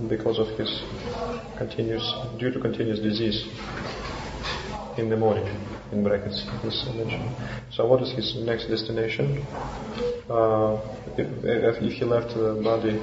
because 0.07 0.39
of 0.39 0.47
his 0.57 0.83
continuous, 1.57 2.13
due 2.39 2.49
to 2.49 2.61
continuous 2.61 2.99
disease 2.99 3.43
in 4.97 5.09
the 5.09 5.17
morning 5.17 5.47
in 5.91 6.03
brackets 6.03 6.45
this 6.63 6.85
mentioned. 6.95 7.29
So 7.71 7.85
what 7.85 8.01
is 8.01 8.11
his 8.11 8.35
next 8.43 8.67
destination? 8.67 9.45
Uh, 10.29 10.79
if, 11.17 11.27
if, 11.43 11.93
he 11.93 12.05
left 12.05 12.33
the 12.35 12.59
body 12.63 13.01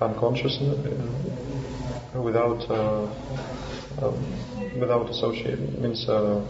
unconscious 0.00 0.58
uh, 0.60 2.20
without 2.20 2.60
uh, 2.70 3.06
um, 4.02 4.80
without 4.80 5.10
association 5.10 5.82
means 5.82 6.08
uh, 6.08 6.40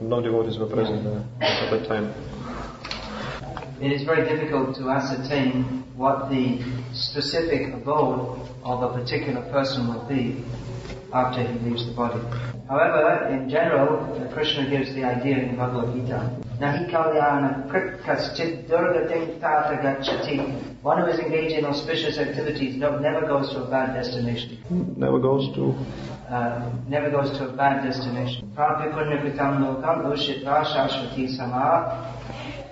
no 0.00 0.20
devotees 0.20 0.58
were 0.58 0.66
present 0.66 1.06
at 1.40 1.70
that 1.70 1.86
time. 1.88 2.12
It 3.80 3.92
is 3.92 4.02
very 4.02 4.28
difficult 4.28 4.76
to 4.76 4.90
ascertain 4.90 5.84
what 5.96 6.28
the 6.28 6.62
specific 6.92 7.72
abode 7.72 8.46
of 8.62 8.82
a 8.82 8.98
particular 8.98 9.42
person 9.50 9.88
will 9.88 10.06
be 10.06 10.44
after 11.12 11.42
he 11.42 11.58
leaves 11.60 11.86
the 11.86 11.92
body. 11.92 12.20
However, 12.70 13.26
in 13.34 13.48
general, 13.50 14.30
Krishna 14.32 14.70
gives 14.70 14.94
the 14.94 15.02
idea 15.02 15.38
in 15.38 15.56
Bhagavad 15.56 15.92
Gita. 15.92 16.20
Nahi 16.60 16.88
kalyana 16.88 17.66
durgatim 17.68 19.40
tata 19.40 19.74
gachati. 19.82 20.38
One 20.80 21.00
who 21.00 21.06
is 21.06 21.18
engaged 21.18 21.56
in 21.58 21.64
auspicious 21.64 22.16
activities 22.16 22.76
never 22.76 23.26
goes 23.26 23.50
to 23.50 23.64
a 23.64 23.68
bad 23.68 23.94
destination. 23.94 24.62
Never 24.96 25.18
goes 25.18 25.52
to? 25.56 25.74
Uh, 26.30 26.70
never 26.86 27.10
goes 27.10 27.36
to 27.38 27.48
a 27.48 27.52
bad 27.56 27.82
destination. 27.82 28.52
Prapi 28.54 28.94
punyakritam 28.94 29.66
lokam 29.66 30.06
ushitva 30.06 30.62
shashvati 30.64 31.28
sama 31.36 32.06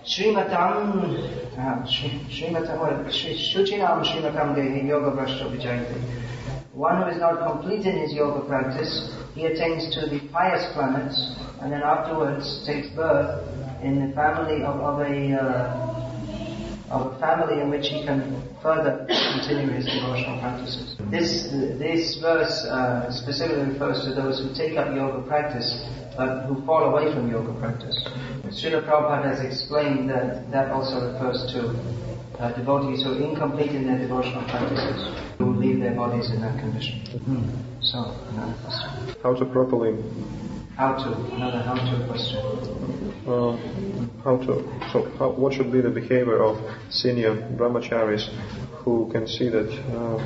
Srimatam, 0.04 1.18
uh, 1.58 1.82
Srimatam, 2.30 3.10
Shuchinam 3.10 4.04
Srimatam 4.04 4.54
Dehi 4.54 4.86
Yoga 4.86 5.10
Brashta 5.10 5.50
Vijayati. 5.50 6.28
One 6.72 7.02
who 7.02 7.08
is 7.08 7.18
not 7.18 7.44
complete 7.44 7.84
in 7.84 7.98
his 7.98 8.12
yoga 8.12 8.46
practice, 8.46 9.17
he 9.38 9.46
attains 9.46 9.94
to 9.94 10.06
the 10.06 10.18
pious 10.32 10.66
planets 10.74 11.36
and 11.60 11.72
then 11.72 11.82
afterwards 11.82 12.66
takes 12.66 12.88
birth 12.88 13.38
in 13.82 14.08
the 14.08 14.12
family 14.14 14.64
of, 14.64 14.80
of 14.80 14.98
a 15.00 15.32
uh, 15.38 15.94
of 16.90 17.12
a 17.12 17.18
family 17.20 17.60
in 17.60 17.68
which 17.70 17.86
he 17.88 18.02
can 18.04 18.42
further 18.62 19.06
continue 19.06 19.70
his 19.70 19.84
devotional 19.84 20.40
practices. 20.40 20.96
This 21.10 21.52
this 21.78 22.18
verse 22.20 22.64
uh, 22.64 23.12
specifically 23.12 23.72
refers 23.72 24.04
to 24.06 24.14
those 24.14 24.40
who 24.40 24.54
take 24.54 24.76
up 24.76 24.94
yoga 24.94 25.22
practice 25.28 25.68
but 26.16 26.46
who 26.46 26.64
fall 26.66 26.90
away 26.90 27.12
from 27.14 27.30
yoga 27.30 27.52
practice. 27.60 27.96
Srila 28.50 28.82
Prabhupada 28.88 29.36
has 29.36 29.40
explained 29.40 30.10
that 30.10 30.50
that 30.50 30.72
also 30.72 31.12
refers 31.12 31.46
to 31.52 31.78
uh, 32.38 32.52
devotees 32.52 33.02
who 33.02 33.12
are 33.12 33.30
incomplete 33.30 33.72
in 33.72 33.86
their 33.86 33.98
devotional 33.98 34.42
practices, 34.44 35.20
who 35.38 35.54
leave 35.54 35.80
their 35.80 35.94
bodies 35.94 36.30
in 36.30 36.40
that 36.40 36.58
condition. 36.58 37.00
Mm-hmm. 37.06 37.82
So, 37.82 38.14
another 38.30 38.54
question. 38.62 39.16
How 39.22 39.34
to 39.34 39.44
properly? 39.46 39.96
How 40.76 40.94
to, 40.94 41.34
another 41.34 41.62
how 41.62 41.74
to 41.74 42.06
question. 42.06 42.38
Uh, 43.26 43.56
how 44.22 44.36
to, 44.38 44.62
so 44.92 45.10
how, 45.18 45.30
what 45.30 45.52
should 45.52 45.72
be 45.72 45.80
the 45.80 45.90
behavior 45.90 46.42
of 46.42 46.56
senior 46.90 47.34
brahmacharis 47.56 48.28
who 48.84 49.10
can 49.12 49.26
see 49.26 49.48
that 49.48 49.68
uh, 49.68 50.18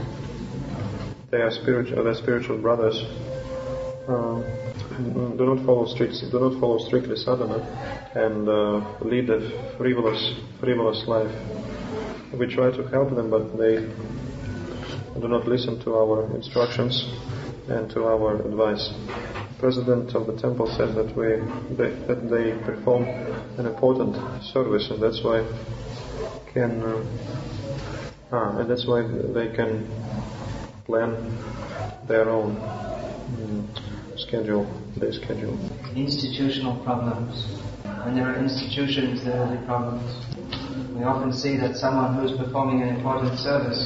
they 1.31 1.39
are 1.39 1.51
spiritual, 1.51 2.05
their 2.05 2.15
spiritual 2.15 2.59
brothers 2.59 3.03
uh, 4.09 4.43
do 5.37 5.47
not 5.47 5.65
follow 5.65 5.87
strict, 5.87 6.15
do 6.31 6.39
not 6.39 6.61
follow 6.61 6.79
strictly 6.79 7.17
sadhana, 7.17 7.59
and 8.15 8.49
uh, 8.49 9.05
lead 9.05 9.31
a 9.31 9.77
frivolous, 9.79 10.35
frivolous 10.61 11.05
life. 11.07 11.33
We 12.35 12.47
try 12.47 12.71
to 12.71 12.83
help 12.89 13.15
them, 13.15 13.31
but 13.31 13.57
they 13.59 13.77
do 15.21 15.29
not 15.29 15.47
listen 15.47 15.79
to 15.85 15.95
our 15.97 16.35
instructions 16.35 17.05
and 17.69 17.91
to 17.91 18.05
our 18.07 18.41
advice. 18.47 18.89
The 18.89 19.59
president 19.59 20.15
of 20.15 20.27
the 20.27 20.37
temple 20.37 20.67
said 20.67 20.95
that 20.95 21.15
we 21.15 21.39
they, 21.77 21.91
that 22.07 22.31
they 22.31 22.53
perform 22.65 23.05
an 23.59 23.67
important 23.67 24.17
service, 24.43 24.91
and 24.91 25.03
that's 25.03 25.23
why 25.23 25.45
can 26.53 26.83
uh, 26.83 27.05
ah, 28.33 28.59
and 28.59 28.71
that's 28.71 28.87
why 28.87 29.03
they 29.03 29.55
can 29.55 29.87
plan 30.85 31.13
their 32.09 32.29
own 32.31 32.57
mm, 32.57 34.19
schedule, 34.19 34.67
their 34.97 35.13
schedule. 35.13 35.59
Institutional 35.95 36.77
problems. 36.83 37.47
When 38.05 38.15
there 38.15 38.27
are 38.27 38.37
institutions, 38.37 39.23
there 39.23 39.39
will 39.39 39.57
be 39.57 39.65
problems. 39.67 40.32
We 40.95 41.05
often 41.05 41.33
see 41.33 41.57
that 41.57 41.77
someone 41.77 42.15
who's 42.17 42.37
performing 42.37 42.83
an 42.83 42.95
important 42.95 43.39
service, 43.39 43.81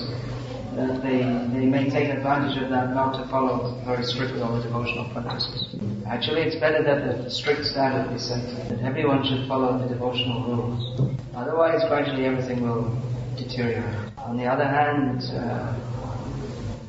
that 0.75 1.03
they, 1.03 1.23
they 1.57 1.65
may 1.65 1.89
take 1.89 2.11
advantage 2.11 2.61
of 2.63 2.69
that 2.71 2.95
not 2.95 3.17
to 3.23 3.31
follow 3.31 3.81
very 3.85 4.05
strictly 4.05 4.43
all 4.43 4.57
the 4.57 4.63
devotional 4.63 5.09
practices. 5.13 5.75
Actually, 6.07 6.43
it's 6.43 6.57
better 6.57 6.83
that 6.83 7.25
the 7.25 7.31
strict 7.31 7.65
standard 7.65 8.13
be 8.13 8.19
set, 8.19 8.43
that 8.69 8.81
everyone 8.83 9.25
should 9.25 9.47
follow 9.49 9.79
the 9.79 9.89
devotional 9.89 10.45
rules. 10.45 11.17
Otherwise, 11.35 11.81
gradually 11.89 12.27
everything 12.27 12.61
will 12.63 12.91
deteriorate. 13.37 14.13
On 14.19 14.37
the 14.37 14.45
other 14.45 14.67
hand, 14.67 15.23
uh, 15.33 15.75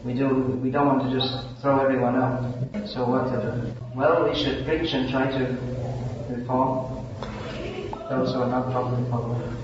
we 0.03 0.13
do 0.13 0.59
we 0.63 0.71
don't 0.71 0.87
want 0.87 1.03
to 1.03 1.11
just 1.11 1.61
throw 1.61 1.79
everyone 1.79 2.15
out. 2.15 2.41
So 2.87 3.05
what 3.07 3.29
do? 3.29 3.73
Well, 3.95 4.27
we 4.27 4.35
should 4.35 4.65
preach 4.65 4.93
and 4.93 5.09
try 5.09 5.29
to 5.29 5.43
reform 6.29 7.05
those 8.09 8.33
who 8.33 8.41
are 8.41 8.49
not 8.49 8.71
properly 8.71 9.09
following. 9.09 9.56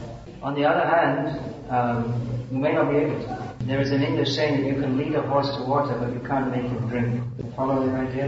On 0.43 0.53
the 0.55 0.65
other 0.65 0.85
hand, 0.85 1.39
um, 1.69 2.47
you 2.51 2.57
may 2.57 2.73
not 2.73 2.91
be 2.91 2.97
able 2.97 3.15
to. 3.15 3.55
There 3.61 3.79
is 3.79 3.91
an 3.91 4.03
English 4.03 4.35
saying 4.35 4.59
that 4.59 4.67
you 4.67 4.75
can 4.81 4.97
lead 4.97 5.15
a 5.15 5.21
horse 5.21 5.55
to 5.55 5.63
water, 5.63 5.97
but 5.97 6.11
you 6.11 6.19
can't 6.27 6.51
make 6.51 6.63
him 6.63 6.85
drink. 6.89 7.23
Follow 7.55 7.87
the 7.87 7.93
idea? 7.95 8.27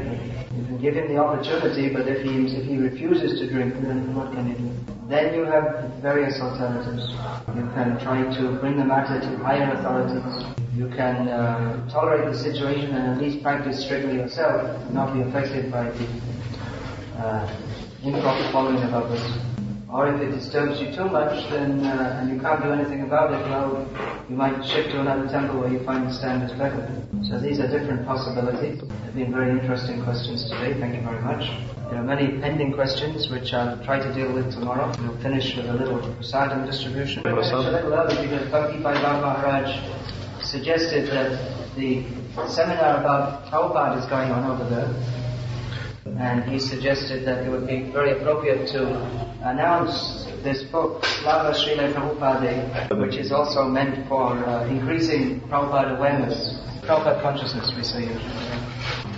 You 0.55 0.63
can 0.65 0.77
give 0.77 0.95
him 0.95 1.09
the 1.09 1.17
opportunity, 1.17 1.89
but 1.89 2.07
if 2.07 2.23
he 2.23 2.45
if 2.55 2.63
he 2.63 2.77
refuses 2.77 3.37
to 3.41 3.49
drink, 3.49 3.73
then 3.81 4.15
what 4.15 4.31
can 4.31 4.47
you 4.47 4.55
do? 4.55 4.71
Then 5.09 5.33
you 5.33 5.43
have 5.43 5.91
various 6.01 6.39
alternatives. 6.39 7.11
You 7.53 7.67
can 7.75 7.99
try 7.99 8.23
to 8.37 8.59
bring 8.61 8.77
the 8.77 8.85
matter 8.85 9.19
to 9.19 9.37
higher 9.43 9.73
authorities. 9.73 10.45
You 10.73 10.87
can 10.95 11.27
uh, 11.27 11.89
tolerate 11.89 12.31
the 12.31 12.37
situation 12.39 12.95
and 12.95 13.11
at 13.11 13.21
least 13.21 13.43
practice 13.43 13.83
strictly 13.83 14.15
yourself, 14.15 14.63
not 14.91 15.13
be 15.13 15.19
affected 15.19 15.69
by 15.69 15.91
the 15.91 16.07
uh, 17.19 17.55
improper 18.03 18.51
following 18.53 18.81
of 18.83 18.93
others. 18.93 19.54
Or 19.89 20.07
if 20.07 20.19
it 20.19 20.31
disturbs 20.31 20.81
you 20.81 20.91
too 20.95 21.05
much, 21.05 21.47
then 21.51 21.85
uh, 21.85 22.19
and 22.19 22.33
you 22.33 22.41
can't 22.41 22.61
do 22.61 22.71
anything 22.71 23.03
about 23.03 23.31
it, 23.31 23.39
well, 23.49 23.87
you 24.27 24.35
might 24.35 24.65
shift 24.65 24.89
to 24.91 24.99
another 24.99 25.27
temple 25.29 25.59
where 25.59 25.71
you 25.71 25.79
find 25.85 26.07
the 26.07 26.13
standards 26.13 26.53
better. 26.53 26.89
So 27.29 27.39
these 27.39 27.59
are 27.59 27.67
different 27.67 28.05
possibilities. 28.05 28.81
They've 28.81 29.15
been 29.15 29.31
very 29.31 29.51
interesting 29.51 30.03
questions 30.03 30.49
today. 30.49 30.73
Thank 30.79 30.95
you 30.95 31.01
very 31.01 31.21
much. 31.21 31.45
There 31.89 31.99
are 31.99 32.03
many 32.03 32.39
pending 32.39 32.73
questions 32.73 33.29
which 33.29 33.53
I'll 33.53 33.77
try 33.85 33.99
to 33.99 34.13
deal 34.13 34.33
with 34.33 34.51
tomorrow. 34.51 34.91
We'll 34.99 35.21
finish 35.21 35.55
with 35.55 35.67
a 35.67 35.73
little 35.73 35.99
prasadam 35.99 36.65
distribution. 36.65 37.21
Prasadam. 37.23 37.67
a 37.67 37.71
little 37.71 37.93
early 37.93 38.27
because 38.27 38.49
Bhakti 38.49 38.81
Bhai 38.81 38.93
Maharaj 39.01 39.69
suggested 40.43 41.09
that 41.11 41.75
the 41.75 42.03
seminar 42.47 42.99
about 42.99 43.45
Prabhupada 43.45 44.01
is 44.01 44.05
going 44.09 44.31
on 44.31 44.49
over 44.49 44.67
there 44.69 45.24
and 46.05 46.43
he 46.43 46.59
suggested 46.59 47.25
that 47.25 47.45
it 47.45 47.49
would 47.49 47.67
be 47.67 47.91
very 47.91 48.11
appropriate 48.11 48.67
to 48.67 48.85
announce 49.43 50.25
this 50.43 50.61
book, 50.63 51.03
Lava 51.25 51.57
Srila 51.57 51.93
Prabhupada, 51.93 52.99
which 52.99 53.15
is 53.15 53.31
also 53.31 53.65
meant 53.65 54.07
for 54.07 54.33
uh, 54.33 54.67
increasing 54.67 55.41
Prabhupada 55.49 55.97
awareness, 55.97 56.59
Prabhupada 56.83 57.21
consciousness, 57.23 57.73
we 57.75 57.83
say. 57.83 58.05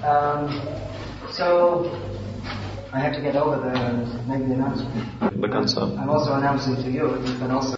Um, 0.08 0.47
so, 1.30 1.91
I 2.93 3.00
have 3.00 3.13
to 3.15 3.21
get 3.21 3.36
over 3.36 3.58
the, 3.58 4.23
maybe 4.23 4.45
the 4.45 4.54
announcement. 4.54 5.41
The 5.41 5.50
concern. 5.50 6.00
I'm 6.00 6.10
also 6.10 6.36
announcing 6.36 6.78
to 6.78 6.89
you, 6.89 7.19
you 7.26 7.38
can 7.38 7.52
also 7.52 7.76